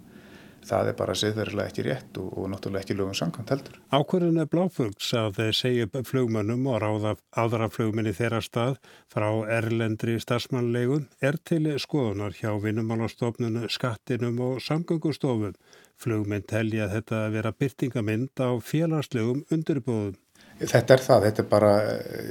það 0.65 0.89
er 0.89 0.97
bara 0.97 1.15
siðverðilega 1.17 1.71
ekki 1.71 1.86
rétt 1.86 2.19
og, 2.21 2.30
og 2.34 2.49
náttúrulega 2.51 2.86
ekki 2.86 2.97
lögum 2.97 3.17
samkvæmt 3.17 3.54
heldur. 3.54 3.78
Ákverðin 3.93 4.41
er 4.41 4.49
bláfugs 4.49 5.12
að 5.17 5.39
þeir 5.39 5.58
segja 5.60 5.88
upp 5.88 6.10
flugmönnum 6.10 6.67
og 6.71 6.80
ráða 6.84 7.15
aðra 7.43 7.69
flugminni 7.73 8.15
þeirra 8.17 8.41
stað 8.45 8.80
frá 9.13 9.28
erlendri 9.58 10.17
starfsmannlegun 10.21 11.08
er 11.21 11.38
til 11.45 11.63
skoðunar 11.82 12.38
hjá 12.39 12.51
vinnumálastofnunu, 12.63 13.69
skattinum 13.69 14.41
og 14.47 14.62
samgöngustofun. 14.65 15.58
Flugminn 16.01 16.43
telja 16.47 16.89
þetta 16.91 17.25
að 17.25 17.36
vera 17.38 17.51
byrtingamind 17.55 18.43
á 18.43 18.49
félagslegum 18.62 19.43
undirbúðum. 19.53 20.15
Þetta 20.55 20.95
er 20.95 21.01
það, 21.03 21.25
þetta 21.27 21.41
er 21.43 21.47
bara 21.51 21.71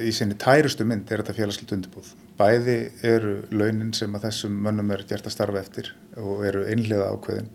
í 0.00 0.11
sinni 0.16 0.37
tærustu 0.40 0.87
mynd 0.88 1.11
er 1.12 1.20
þetta 1.20 1.37
félagslegt 1.37 1.74
undirbúð. 1.77 2.12
Bæði 2.38 2.77
eru 3.05 3.35
launin 3.53 3.92
sem 3.96 4.14
að 4.16 4.31
þessum 4.31 4.55
mönnum 4.64 4.92
er 4.94 5.05
gert 5.09 5.29
að 5.29 5.35
starfa 5.37 5.61
eftir 5.61 5.90
og 6.20 6.44
eru 6.48 6.64
einlega 6.72 7.11
ákveðin 7.12 7.50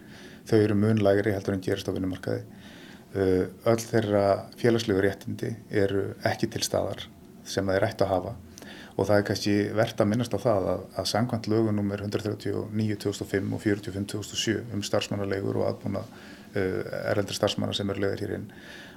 þau 0.49 0.57
eru 0.59 0.77
munlægri 0.77 1.33
heldur 1.33 1.57
en 1.57 1.63
gerist 1.65 1.89
á 1.89 1.93
vinnumarkaði. 1.95 2.43
Uh, 3.09 3.47
öll 3.65 3.81
þeirra 3.81 4.25
félagslegu 4.59 5.01
réttindi 5.01 5.55
eru 5.73 6.11
ekki 6.29 6.51
til 6.53 6.61
staðar 6.61 7.07
sem 7.41 7.65
það 7.65 7.79
er 7.79 7.85
rætt 7.87 8.03
að 8.05 8.11
hafa 8.13 8.35
og 8.99 9.07
það 9.07 9.21
er 9.21 9.27
kannski 9.29 9.53
verðt 9.77 10.03
að 10.03 10.09
minnast 10.11 10.35
á 10.35 10.39
það 10.43 10.67
að, 10.73 10.83
að 10.99 11.07
sangkvæmt 11.13 11.47
lögunumir 11.51 12.03
139.2005 12.07 13.55
og 13.55 13.63
45.2007 13.63 14.75
um 14.75 14.83
starfsmannalegur 14.83 15.61
og 15.61 15.69
aðbúna 15.69 16.03
uh, 16.03 16.99
erlendur 17.13 17.37
starfsmanna 17.37 17.77
sem 17.77 17.93
eru 17.93 18.03
leðir 18.03 18.25
hér 18.25 18.35
inn 18.39 18.49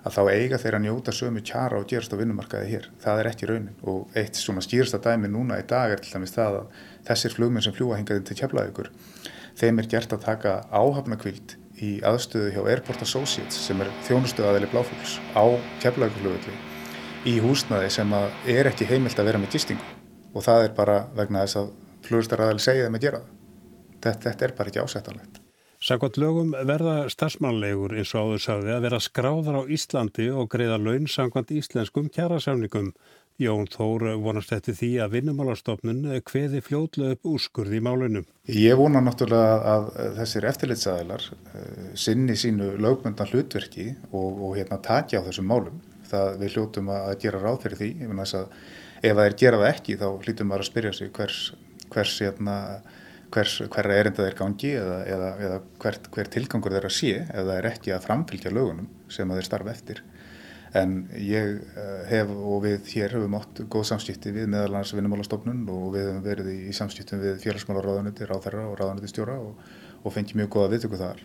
að 0.03 0.17
þá 0.17 0.23
eiga 0.35 0.59
þeir 0.59 0.77
að 0.79 0.85
njóta 0.89 1.15
sömu 1.15 1.45
kjara 1.47 1.79
og 1.79 1.87
gerast 1.87 2.11
á 2.11 2.19
vinnumarkaði 2.19 2.73
hér. 2.73 2.89
Það 3.05 3.21
er 3.21 3.29
ekki 3.31 3.49
raunin 3.49 3.77
og 3.87 4.17
eitt 4.19 4.41
svona 4.41 4.65
skýrsta 4.65 4.99
dæmi 4.99 5.31
núna 5.31 5.61
í 5.63 5.67
dag 5.71 5.95
er 5.95 6.03
til 6.03 6.17
dæmis 6.17 6.35
það 6.35 6.65
að 6.65 6.81
þessir 7.07 7.37
flugminn 7.37 7.63
sem 7.63 7.77
fljúa 7.77 8.01
hingaðinn 8.01 8.27
til 8.27 8.41
keflaðugur 8.43 8.91
þeim 9.59 9.79
er 9.83 9.91
gert 9.95 10.15
að 10.17 10.25
taka 10.27 10.57
áhafnakvild 10.73 11.57
í 11.83 11.95
aðstöðu 12.07 12.53
hjá 12.55 12.63
Airport 12.65 13.07
Associates 13.07 13.59
sem 13.67 13.81
er 13.83 13.91
þjónustu 14.09 14.47
aðeili 14.47 14.71
bláfugls 14.73 15.19
á 15.37 15.45
keflaguflugulli 15.85 16.72
í 17.29 17.37
húsnaði 17.43 17.91
sem 17.95 18.17
er 18.51 18.71
ekki 18.73 18.89
heimilt 18.89 19.19
að 19.19 19.31
vera 19.31 19.43
með 19.43 19.55
gistingu 19.57 20.01
og 20.33 20.45
það 20.47 20.67
er 20.67 20.75
bara 20.77 20.99
vegna 21.17 21.45
þess 21.45 21.61
að 21.61 21.71
flugurstar 22.07 22.43
aðeili 22.43 22.65
segja 22.65 22.89
þeim 22.89 22.99
að 22.99 23.07
gera 23.07 23.23
það. 23.23 23.39
Þetta, 24.03 24.23
þetta 24.27 24.47
er 24.47 24.55
bara 24.59 24.73
ekki 24.73 24.83
ásættanlegt. 24.83 25.39
Sækvæmt 25.83 26.19
lögum 26.23 26.53
verða 26.67 27.09
starfsmannlegur 27.11 27.97
eins 27.99 28.13
og 28.15 28.29
áður 28.29 28.43
sagði 28.45 28.71
að 28.71 28.85
vera 28.85 29.01
skráðar 29.03 29.57
á 29.59 29.63
Íslandi 29.67 30.29
og 30.31 30.47
greiða 30.51 30.79
laun 30.79 31.09
sangvænt 31.11 31.51
íslenskum 31.59 32.07
kjærasamningum 32.15 32.93
Jón 33.43 33.67
Þór 33.73 34.05
vonast 34.23 34.53
eftir 34.55 34.77
því 34.79 34.91
að 35.03 35.17
vinnumálastofnun 35.17 36.05
hveði 36.29 36.61
fljóðlega 36.63 37.17
upp 37.17 37.31
úrskurði 37.33 37.81
í 37.81 37.83
málunum. 37.83 38.27
Ég 38.47 38.79
vona 38.79 39.03
náttúrulega 39.03 39.73
að 39.73 39.89
þessir 40.21 40.47
eftirlitsæðilar 40.53 41.27
eh, 41.33 41.87
sinni 41.99 42.37
sínu 42.39 42.75
lögböndan 42.83 43.33
hlutverki 43.33 43.89
og, 44.13 44.39
og 44.39 44.55
hérna 44.61 44.79
takja 44.85 45.23
á 45.23 45.27
þessum 45.27 45.51
málum. 45.51 45.81
Það 46.13 46.33
við 46.43 46.57
hljótum 46.57 46.91
að 46.95 47.13
gera 47.25 47.43
ráð 47.43 47.61
fyrir 47.67 47.81
því. 47.83 47.91
Ef 49.03 49.17
það 49.17 49.25
er 49.27 49.39
gerað 49.41 49.69
ekki 49.73 49.99
þá 49.99 50.09
hljótum 50.23 50.51
maður 50.53 50.63
að 50.63 50.69
spyrja 50.69 50.93
sig 50.95 51.09
hvers, 51.17 51.39
hvers, 51.91 52.13
hérna, 52.23 52.57
hvers 53.35 53.57
hverra 53.73 53.97
erinda 53.99 54.27
þeir 54.29 54.37
gangi 54.39 54.71
eða, 54.79 54.99
eða, 55.11 55.31
eða 55.47 55.59
hver, 55.83 55.99
hver 56.15 56.31
tilgangur 56.37 56.77
þeir 56.77 56.87
að 56.87 56.95
sé 56.95 57.13
ef 57.25 57.41
það 57.41 57.57
er 57.57 57.69
ekki 57.73 57.95
að 57.97 58.07
framfylgja 58.07 58.53
lögunum 58.55 58.91
sem 59.11 59.33
þeir 59.35 59.49
starfa 59.49 59.75
eftir 59.75 60.03
en 60.79 60.93
ég 61.21 61.59
eh, 61.77 62.03
hef 62.09 62.31
og 62.33 62.63
við 62.65 62.89
hér 62.95 63.17
höfum 63.19 63.37
átt 63.37 63.61
góð 63.73 63.89
samskipti 63.91 64.33
við 64.33 64.49
meðalans 64.55 64.95
vinnumálastofnun 64.97 65.67
og 65.73 65.91
við 65.97 66.07
höfum 66.09 66.23
verið 66.25 66.51
í 66.55 66.77
samskiptum 66.77 67.21
við 67.21 67.41
félagsmálaráðanuti, 67.45 68.29
ráðherra 68.29 68.65
og 68.71 68.79
ráðanuti 68.81 69.11
stjóra 69.13 69.37
og, 69.43 69.59
og 70.03 70.15
fengið 70.15 70.41
mjög 70.43 70.53
góða 70.57 70.73
viðtöku 70.75 71.01
þar 71.01 71.25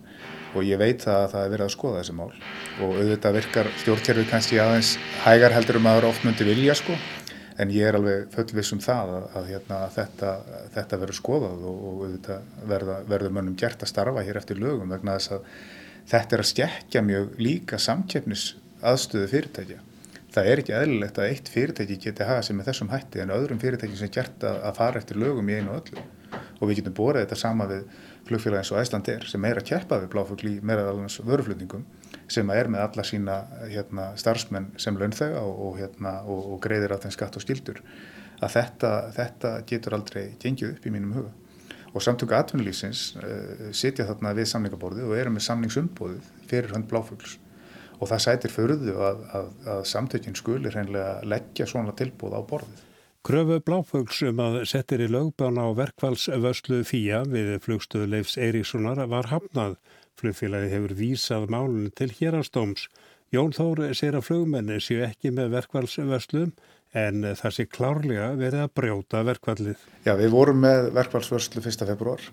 og 0.56 0.66
ég 0.66 0.80
veit 0.80 1.06
að 1.10 1.28
það 1.34 1.44
er 1.44 1.54
verið 1.54 1.66
að 1.68 1.74
skoða 1.76 2.02
þessi 2.02 2.18
mál 2.18 2.32
og 2.32 2.98
auðvitað 2.98 3.38
virkar 3.38 3.72
stjórnkerfið 3.84 4.30
kannski 4.32 4.60
aðeins 4.64 4.96
hægar 5.26 5.56
heldur 5.56 5.80
um 5.82 5.90
aðra 5.92 6.12
oft 6.14 6.26
myndi 6.26 6.48
vilja 6.48 6.78
sko 6.78 6.98
en 7.58 7.74
ég 7.74 7.90
er 7.90 7.98
alveg 7.98 8.30
fullviss 8.34 8.74
um 8.76 8.82
það 8.84 9.16
að, 9.16 9.26
að 9.40 9.50
hérna, 9.52 9.82
þetta, 9.94 10.32
þetta 10.76 11.02
verður 11.02 11.18
skoðað 11.18 11.66
og, 11.66 11.82
og 11.90 12.06
auðvitað 12.06 12.64
verða, 12.70 12.98
verður 13.10 13.36
mönnum 13.38 13.58
gert 13.60 13.84
að 13.84 13.92
starfa 13.92 14.24
hér 14.28 14.40
eftir 14.42 14.62
lögum 14.62 14.94
vegna 14.94 15.18
þess 15.18 15.36
að 15.38 15.52
þetta 16.12 16.38
er 16.38 16.44
að 16.44 16.50
skekja 16.52 17.04
mjög 17.06 17.32
líka 17.42 17.80
samkeppnis 17.82 18.48
aðstöðu 18.86 19.30
fyrirtækja. 19.32 19.80
Það 20.38 20.50
er 20.52 20.62
ekki 20.62 20.76
eðlilegt 20.78 21.18
að 21.18 21.32
eitt 21.32 21.50
fyrirtæki 21.50 21.98
geti 22.04 22.28
hafa 22.28 22.44
sem 22.46 22.60
er 22.62 22.68
þessum 22.68 22.92
hætti 22.92 23.24
en 23.24 23.34
öðrum 23.34 23.62
fyrirtæki 23.62 23.98
sem 23.98 24.12
gert 24.14 24.44
að, 24.46 24.60
að 24.70 24.78
fara 24.78 25.02
eftir 25.02 25.18
lögum 25.18 25.50
í 25.50 25.58
einu 25.58 25.74
og 25.74 25.80
öllu. 25.82 26.04
Og 26.60 26.70
við 26.70 26.82
getum 26.82 26.96
borðið 26.98 27.26
þetta 27.26 27.40
sama 27.42 27.68
við 27.72 27.88
flugfélag 28.28 28.62
eins 28.62 28.72
og 28.74 28.82
Æslandir 28.82 29.26
sem 29.30 29.46
er 29.48 29.60
að 29.62 29.70
keppa 29.72 30.00
við 30.02 30.12
bláfugl 30.14 30.50
í 30.50 30.54
meðalans 30.66 31.20
vöruflutningum 31.26 31.86
sem 32.32 32.50
er 32.54 32.70
með 32.72 32.84
alla 32.84 33.06
sína 33.08 33.38
hérna, 33.72 34.12
starfsmenn 34.20 34.70
sem 34.82 34.98
launþega 35.00 35.42
og, 35.42 35.60
og, 35.66 35.74
hérna, 35.80 36.14
og, 36.28 36.46
og 36.54 36.62
greiðir 36.64 36.96
á 36.96 37.02
þenn 37.04 37.16
skatt 37.16 37.40
og 37.40 37.46
skildur. 37.46 37.82
Að 38.44 38.54
þetta, 38.54 38.94
þetta 39.16 39.54
getur 39.70 39.98
aldrei 39.98 40.24
gengið 40.42 40.76
upp 40.76 40.88
í 40.88 40.94
mínum 40.94 41.16
huga. 41.18 41.34
Og 41.96 42.04
samtöku 42.04 42.36
atvinnulísins 42.38 43.10
uh, 43.18 43.70
sitja 43.74 44.06
þarna 44.10 44.36
við 44.38 44.52
samningaborðið 44.52 45.08
og 45.08 45.18
eru 45.18 45.34
með 45.34 45.48
samningsumbóðið 45.48 46.32
fyrir 46.52 46.76
hönd 46.76 46.90
bláfugls 46.92 47.38
og 47.98 48.12
það 48.12 48.24
sætir 48.28 48.54
förðu 48.54 48.94
að, 49.02 49.24
að, 49.34 49.48
að 49.74 49.80
samtökinn 49.90 50.38
skulir 50.38 50.76
hreinlega 50.76 51.24
leggja 51.26 51.66
svona 51.70 51.96
tilbúð 51.98 52.38
á 52.38 52.42
borðið. 52.46 52.84
Kröfu 53.28 53.58
Bláfögs 53.60 54.22
um 54.24 54.38
að 54.40 54.54
settir 54.72 55.02
í 55.04 55.08
lögbána 55.12 55.66
á 55.68 55.76
verkfallsvörslu 55.76 56.78
FIA 56.88 57.26
við 57.28 57.58
flugstöðu 57.66 58.06
Leifs 58.14 58.38
Eiríkssonar 58.40 59.02
var 59.12 59.28
hafnað. 59.28 59.74
Flugfélagi 60.16 60.70
hefur 60.72 60.94
vísað 60.96 61.50
málun 61.52 61.90
til 61.92 62.08
hérastóms. 62.22 62.86
Jón 63.36 63.52
Þór 63.52 63.84
segir 63.92 64.16
að 64.16 64.30
flugmenni 64.30 64.80
séu 64.80 65.04
ekki 65.04 65.34
með 65.36 65.58
verkfallsvörslu 65.58 66.46
en 66.96 67.28
það 67.36 67.58
sé 67.58 67.68
klárlega 67.68 68.32
verið 68.40 68.64
að 68.64 68.74
brjóta 68.80 69.28
verkfallið. 69.28 69.86
Já, 70.08 70.16
við 70.16 70.32
vorum 70.32 70.64
með 70.64 70.94
verkfallsvörslu 70.96 71.68
1. 71.68 71.84
februar. 71.92 72.24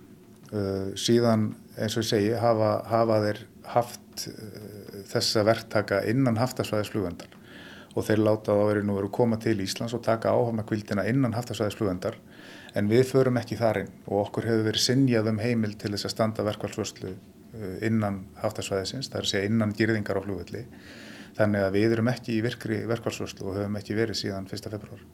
Uh, 0.54 0.92
síðan, 0.94 1.57
eins 1.74 1.98
og 1.98 2.07
ég 2.07 2.12
segi, 2.12 2.35
hafa, 2.38 2.76
hafa 2.87 3.22
þeir 3.26 3.46
haft 3.74 4.28
uh, 4.30 5.00
þessa 5.11 5.42
verktaka 5.50 6.04
innan 6.07 6.38
haftasvæðisflugvendar 6.38 7.40
og 7.94 8.07
þeir 8.07 8.22
láta 8.26 8.54
þá 8.54 8.64
verið 8.68 8.87
nú 8.88 8.96
verið 8.98 9.11
að 9.11 9.16
koma 9.18 9.38
til 9.42 9.54
Íslands 9.62 9.94
og 9.94 10.02
taka 10.04 10.35
áhafna 10.35 10.66
kvildina 10.66 11.07
innan 11.11 11.37
haftasvæðisflugvendar 11.37 12.18
en 12.74 12.90
við 12.90 13.07
förum 13.12 13.38
ekki 13.38 13.59
þar 13.61 13.85
inn 13.85 13.92
og 14.09 14.20
okkur 14.26 14.48
hefur 14.50 14.68
verið 14.68 14.87
sinjað 14.88 15.30
um 15.30 15.42
heimil 15.42 15.74
til 15.78 15.92
þess 15.94 16.09
að 16.09 16.14
standa 16.16 16.46
verkvælsvörslu 16.48 17.12
uh, 17.14 17.74
innan 17.87 18.24
haftasvæðisins, 18.42 19.11
það 19.11 19.20
er 19.20 19.28
að 19.28 19.33
segja 19.33 19.50
innan 19.50 19.74
girðingar 19.78 20.18
á 20.18 20.24
flugvelli 20.26 20.64
þannig 21.38 21.66
að 21.66 21.76
við 21.78 21.94
erum 21.96 22.11
ekki 22.11 22.35
í 22.38 22.40
virkri 22.44 22.80
verkvælsvörslu 22.90 23.46
og 23.50 23.61
höfum 23.61 23.78
ekki 23.78 23.98
verið 23.98 24.20
síðan 24.22 24.50
1. 24.50 24.66
februar. 24.74 25.07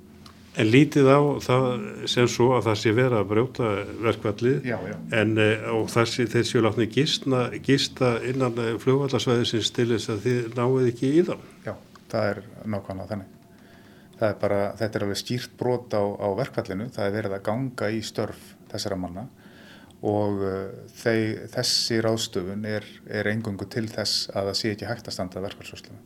En 0.59 0.67
lítið 0.67 1.07
á 1.07 1.21
það 1.45 1.67
sem 2.11 2.27
svo 2.29 2.49
að 2.57 2.65
það 2.67 2.81
sé 2.81 2.93
verið 2.97 3.19
að 3.21 3.29
brjóta 3.31 3.69
verkvallið 4.03 4.67
en 5.15 5.37
eh, 5.39 5.69
þessi 5.95 6.27
þeir 6.33 6.49
séu 6.49 6.65
látni 6.65 6.89
gista, 6.91 8.17
innan 8.27 8.59
flugvallarsvæðisins 8.83 9.71
til 9.77 9.87
þess 9.93 10.11
að 10.11 10.27
þið 10.27 10.59
náðu 10.59 10.83
ekki 10.91 11.13
í 11.21 11.23
það. 11.31 11.47
Já 11.69 11.73
það 12.13 12.31
er 12.33 12.41
nákvæmlega 12.65 13.13
þannig. 13.15 13.37
Er 14.21 14.35
bara, 14.37 14.61
þetta 14.77 14.99
er 14.99 15.05
alveg 15.07 15.21
skýrt 15.23 15.55
brot 15.57 15.95
á, 15.97 16.03
á 16.05 16.29
verkfallinu, 16.37 16.91
það 16.93 17.07
er 17.07 17.15
verið 17.17 17.37
að 17.39 17.45
ganga 17.47 17.89
í 17.89 18.03
störf 18.05 18.51
þessara 18.69 18.99
manna 19.01 19.25
og 20.01 20.45
uh, 20.45 20.53
þeir, 20.97 21.47
þessi 21.53 22.01
ráðstöfun 22.05 22.65
er, 22.69 22.87
er 23.09 23.29
engungu 23.33 23.69
til 23.69 23.87
þess 23.89 24.31
að 24.33 24.51
það 24.51 24.59
sé 24.61 24.73
ekki 24.75 24.89
hægt 24.89 25.11
að 25.11 25.17
standa 25.17 25.45
verkfallsvörslu. 25.45 25.99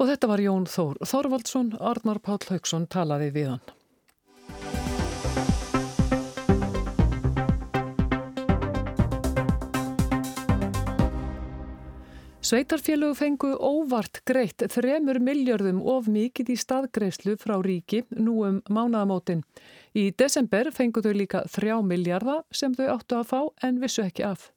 Og 0.00 0.10
þetta 0.10 0.30
var 0.30 0.42
Jón 0.42 0.66
Þór. 0.68 0.98
Þorvaldsson, 1.06 1.76
Arnar 1.80 2.20
Páll 2.24 2.42
Haugsson 2.50 2.88
talaði 2.90 3.30
við 3.36 3.52
hann. 3.54 4.83
Sveitarfélög 12.44 13.14
fengu 13.16 13.54
óvart 13.56 14.18
greitt 14.28 14.60
þremur 14.68 15.16
miljardum 15.24 15.78
of 15.88 16.10
mikið 16.12 16.50
í 16.52 16.56
staðgreislu 16.60 17.38
frá 17.40 17.54
ríki 17.64 18.02
nú 18.18 18.34
um 18.44 18.58
mánaðamótin. 18.68 19.40
Í 19.96 20.10
desember 20.12 20.68
fengu 20.76 21.00
þau 21.00 21.14
líka 21.16 21.40
þrjá 21.48 21.78
miljarda 21.80 22.34
sem 22.52 22.74
þau 22.76 22.90
áttu 22.98 23.16
að 23.16 23.30
fá 23.30 23.40
en 23.64 23.80
vissu 23.80 24.04
ekki 24.04 24.26
af. 24.28 24.50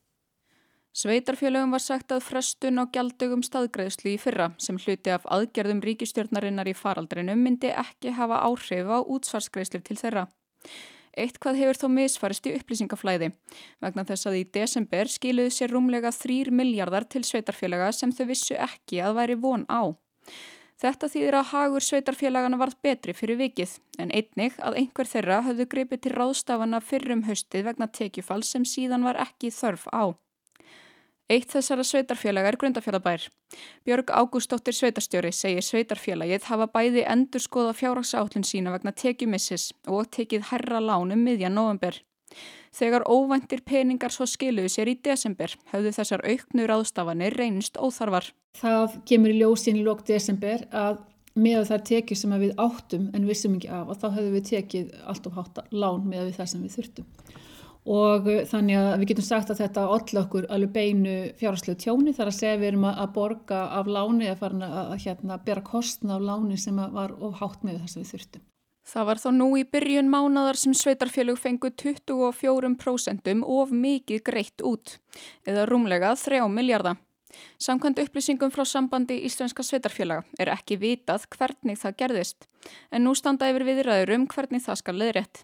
Sveitarfélögum 0.99 1.77
var 1.77 1.85
sagt 1.85 2.11
að 2.11 2.25
frestun 2.27 2.83
á 2.83 2.91
gjaldögum 2.91 3.47
staðgreðslu 3.47 4.17
í 4.17 4.19
fyrra 4.19 4.49
sem 4.59 4.75
hluti 4.83 5.15
af 5.15 5.23
aðgerðum 5.31 5.79
ríkistjórnarinnar 5.87 6.67
í 6.67 6.75
faraldrinu 6.75 7.39
myndi 7.39 7.71
ekki 7.71 8.17
hafa 8.19 8.43
áhrif 8.49 8.91
á 8.91 8.99
útsvarsgreðslu 8.99 9.79
til 9.87 9.99
þeirra. 10.03 10.27
Eitthvað 11.17 11.57
hefur 11.61 11.79
þó 11.81 11.87
misfarist 11.93 12.47
í 12.47 12.53
upplýsingaflæði 12.59 13.31
vegna 13.83 14.05
þess 14.05 14.29
að 14.29 14.37
í 14.39 14.43
desember 14.57 15.09
skiluðu 15.09 15.53
sér 15.55 15.73
rúmlega 15.73 16.11
3 16.13 16.53
miljardar 16.53 17.07
til 17.09 17.23
sveitarfélaga 17.25 17.89
sem 17.95 18.13
þau 18.13 18.27
vissu 18.29 18.59
ekki 18.67 19.01
að 19.01 19.17
væri 19.17 19.39
von 19.41 19.65
á. 19.65 19.97
Þetta 20.77 21.09
þýðir 21.09 21.35
að 21.39 21.47
hagur 21.51 21.81
sveitarfélagana 21.81 22.57
varð 22.61 22.77
betri 22.85 23.15
fyrir 23.17 23.39
vikið 23.39 23.71
en 23.97 24.13
einnig 24.13 24.59
að 24.61 24.77
einhver 24.83 25.09
þeirra 25.09 25.39
höfðu 25.47 25.65
greipið 25.71 26.03
til 26.03 26.13
ráðstafana 26.13 26.83
fyrrum 26.85 27.25
haustið 27.25 27.65
vegna 27.71 27.89
tekjufall 27.89 28.43
sem 28.45 28.65
síðan 28.65 29.07
var 29.07 29.17
ekki 29.25 29.49
þörf 29.49 29.89
á. 29.89 30.13
Eitt 31.27 31.49
þessara 31.51 31.83
sveitarfélaga 31.83 32.53
er 32.53 32.55
grundafjallabær. 32.55 33.25
Björg 33.83 34.11
Ágústóttir 34.15 34.75
sveitarstjóri 34.77 35.33
segir 35.35 35.65
sveitarfélagið 35.65 36.45
hafa 36.47 36.69
bæði 36.71 37.03
endur 37.03 37.43
skoða 37.43 37.73
fjárhagsállun 37.75 38.47
sína 38.47 38.71
vegna 38.71 38.93
tekjumissis 38.95 39.73
og 39.91 40.07
tekið 40.15 40.45
herra 40.53 40.79
lánum 40.79 41.25
miðja 41.27 41.51
november. 41.51 41.99
Þegar 42.77 43.03
óvæntir 43.11 43.65
peningar 43.67 44.15
svo 44.15 44.23
skiluðu 44.29 44.71
sér 44.71 44.93
í 44.93 44.95
desember 45.03 45.51
hafðu 45.73 45.91
þessar 45.97 46.23
auknu 46.23 46.69
ráðstafanir 46.71 47.35
reynist 47.35 47.75
óþarfar. 47.75 48.31
Það 48.61 48.95
kemur 49.11 49.35
í 49.35 49.41
ljósinn 49.41 49.81
í 49.81 49.83
lók 49.83 50.05
desember 50.07 50.63
að 50.71 51.03
með 51.35 51.67
þær 51.73 51.83
tekið 51.91 52.21
sem 52.21 52.37
við 52.39 52.55
áttum 52.55 53.11
en 53.11 53.27
vissum 53.27 53.59
ekki 53.59 53.67
af 53.67 53.91
og 53.91 53.99
þá 53.99 54.07
hefðu 54.15 54.31
við 54.37 54.47
tekið 54.53 54.95
allt 55.03 55.27
of 55.27 55.35
hátta 55.41 55.67
lán 55.75 56.07
með 56.07 56.31
það 56.39 56.51
sem 56.53 56.63
við 56.63 56.79
þurftum 56.79 57.11
og 57.85 58.27
uh, 58.27 58.41
þannig 58.49 58.79
að 58.81 58.91
við 59.01 59.11
getum 59.11 59.27
sagt 59.27 59.53
að 59.53 59.61
þetta 59.63 59.85
all 59.93 60.21
okkur 60.23 60.49
alveg 60.49 60.73
beinu 60.75 61.15
fjárháslega 61.39 61.83
tjóni 61.85 62.13
þar 62.17 62.31
að 62.31 62.37
segja 62.39 62.59
við 62.59 62.71
erum 62.73 62.89
að 62.89 63.07
borga 63.15 63.63
af 63.77 63.89
láni 63.91 64.29
að 64.31 64.43
fara 64.43 64.69
að, 64.83 64.93
hérna, 65.05 65.39
bera 65.45 65.65
kostna 65.65 66.17
af 66.17 66.27
láni 66.27 66.59
sem 66.59 66.77
var 66.77 67.15
of 67.19 67.41
hátt 67.41 67.65
með 67.67 67.81
þess 67.83 67.97
að 67.97 68.03
við 68.03 68.13
þurftum. 68.13 68.45
Það 68.87 69.07
var 69.09 69.19
þá 69.19 69.27
nú 69.35 69.47
í 69.59 69.65
byrjun 69.67 70.07
mánadar 70.07 70.55
sem 70.55 70.71
sveitarfélug 70.71 71.39
fengu 71.41 71.73
24% 71.75 73.33
of 73.43 73.73
mikið 73.75 74.21
greitt 74.29 74.63
út 74.63 74.95
eða 75.43 75.65
rúmlega 75.67 76.13
3 76.15 76.47
miljardar. 76.47 76.95
Samkvæmt 77.59 77.99
upplýsingum 77.99 78.53
frá 78.53 78.63
sambandi 78.65 79.17
Íslenska 79.27 79.65
sveitarfélaga 79.65 80.23
er 80.39 80.53
ekki 80.53 80.77
vitað 80.79 81.27
hvernig 81.35 81.79
það 81.81 81.97
gerðist 82.01 82.47
en 82.91 83.03
nú 83.03 83.13
standa 83.19 83.49
yfir 83.51 83.67
viðræður 83.67 84.13
um 84.15 84.27
hvernig 84.31 84.63
það 84.63 84.79
skal 84.81 84.95
leðrétt. 85.01 85.43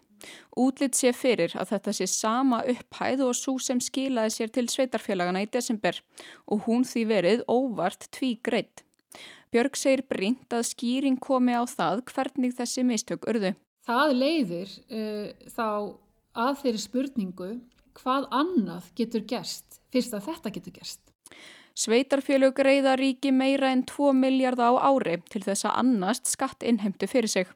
Útlitt 0.60 0.98
sé 0.98 1.12
fyrir 1.16 1.56
að 1.60 1.74
þetta 1.74 1.94
sé 1.98 2.08
sama 2.12 2.62
upphæð 2.70 3.26
og 3.28 3.36
svo 3.38 3.58
sem 3.62 3.82
skilaði 3.84 4.36
sér 4.36 4.54
til 4.54 4.66
sveitarfélagana 4.72 5.44
í 5.44 5.50
desember 5.52 6.00
og 6.46 6.68
hún 6.68 6.88
því 6.88 7.06
verið 7.10 7.46
óvart 7.52 8.08
tví 8.16 8.36
greitt. 8.44 8.86
Björg 9.54 9.78
segir 9.78 10.06
brínt 10.10 10.54
að 10.54 10.66
skýring 10.72 11.20
komi 11.22 11.54
á 11.54 11.64
það 11.70 12.06
hvernig 12.10 12.56
þessi 12.58 12.86
mistök 12.88 13.28
urðu. 13.30 13.54
Það 13.86 14.16
leiðir 14.18 14.74
uh, 14.90 15.30
þá 15.54 15.68
að 16.34 16.54
þeirri 16.64 16.82
spurningu 16.82 17.50
hvað 18.00 18.30
annað 18.34 18.90
getur 18.98 19.26
gerst 19.30 19.82
fyrst 19.94 20.16
að 20.18 20.30
þetta 20.30 20.54
getur 20.56 20.78
gerst. 20.80 21.02
Sveitarfélög 21.74 22.54
greiða 22.58 22.94
ríki 23.00 23.32
meira 23.34 23.72
en 23.74 23.82
2 23.90 24.14
miljardar 24.18 24.78
á 24.78 24.94
ári 24.94 25.18
til 25.34 25.42
þess 25.42 25.66
að 25.66 25.78
annast 25.82 26.30
skatt 26.30 26.66
innheimtu 26.66 27.10
fyrir 27.10 27.32
sig 27.32 27.50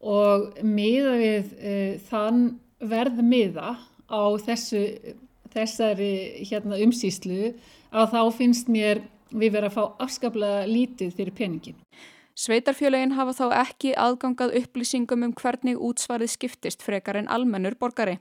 og 0.00 0.60
miða 0.64 1.16
við 1.20 1.50
e, 1.60 1.74
þann 2.08 2.44
verð 2.80 3.20
miða 3.24 3.74
á 4.08 4.22
þessu, 4.40 4.84
þessari 5.52 6.12
hérna, 6.48 6.80
umsýslu 6.80 7.52
að 7.90 8.14
þá 8.14 8.22
finnst 8.38 8.70
mér 8.72 9.02
við 9.30 9.52
verið 9.54 9.68
að 9.70 9.76
fá 9.76 10.06
afskaplega 10.06 10.64
lítið 10.66 11.12
fyrir 11.18 11.36
peningin. 11.36 11.76
Sveitarfjölegin 12.40 13.14
hafa 13.18 13.34
þá 13.36 13.46
ekki 13.60 13.92
aðgangað 13.98 14.54
upplýsingum 14.62 15.26
um 15.26 15.34
hvernig 15.36 15.76
útsvarið 15.76 16.32
skiptist 16.32 16.82
frekar 16.82 17.18
en 17.20 17.28
almennur 17.28 17.76
borgari. 17.76 18.16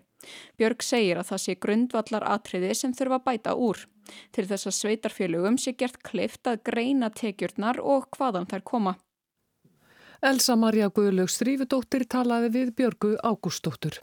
Björg 0.60 0.84
segir 0.84 1.22
að 1.22 1.30
það 1.30 1.44
sé 1.46 1.56
grundvallar 1.64 2.26
atriði 2.28 2.74
sem 2.76 2.94
þurfa 2.98 3.22
bæta 3.24 3.54
úr. 3.56 3.86
Til 4.36 4.46
þess 4.50 4.68
að 4.68 4.78
sveitarfjölugum 4.80 5.60
sé 5.62 5.72
gert 5.80 6.02
kleift 6.04 6.50
að 6.50 6.64
greina 6.68 7.12
tekjurnar 7.14 7.80
og 7.80 8.10
hvaðan 8.18 8.50
þær 8.50 8.66
koma. 8.68 8.98
Elsa 10.20 10.58
Maria 10.60 10.90
Guðlaugs 10.92 11.38
Þrýfudóttir 11.40 12.04
talaði 12.12 12.50
við 12.52 12.72
Björgu 12.76 13.14
Ágústóttur. 13.24 14.02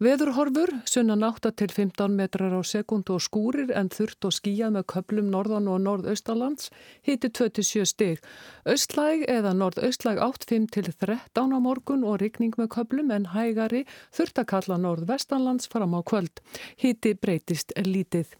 Veðurhorfur, 0.00 0.72
sunnan 0.88 1.20
8 1.28 1.52
til 1.60 1.68
15 1.68 2.16
metrar 2.16 2.54
á 2.56 2.64
sekundu 2.64 3.18
og 3.18 3.20
skúrir 3.20 3.68
en 3.76 3.90
þurft 3.92 4.24
og 4.24 4.32
skíjað 4.32 4.72
með 4.78 4.86
köplum 4.94 5.28
norðan 5.28 5.68
og 5.68 5.84
norðaustalands, 5.84 6.72
hiti 7.04 7.28
27 7.28 7.84
stig. 7.92 8.24
Östlæg 8.64 9.28
eða 9.28 9.52
norðaustlæg 9.60 10.24
8-5 10.24 10.72
til 10.72 10.88
13 10.88 11.52
á 11.52 11.58
morgun 11.60 12.08
og 12.08 12.22
rigning 12.24 12.56
með 12.56 12.72
köplum 12.78 13.12
en 13.12 13.30
hægari 13.36 13.84
þurft 14.08 14.40
að 14.40 14.50
kalla 14.56 14.80
norðvestanlands 14.80 15.68
fram 15.68 15.92
á 15.92 16.00
kvöld. 16.00 16.40
Hiti 16.80 17.12
breytist 17.12 17.76
lítið. 17.76 18.38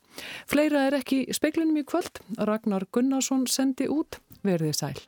Fleira 0.49 0.89
er 0.89 1.03
ekki 1.05 1.27
speiklinum 1.29 1.77
í 1.77 1.85
kvöld. 1.85 2.25
Ragnar 2.41 2.89
Gunnarsson 2.89 3.45
sendi 3.45 3.93
út. 3.93 4.17
Verðið 4.41 4.81
sæl. 4.81 5.03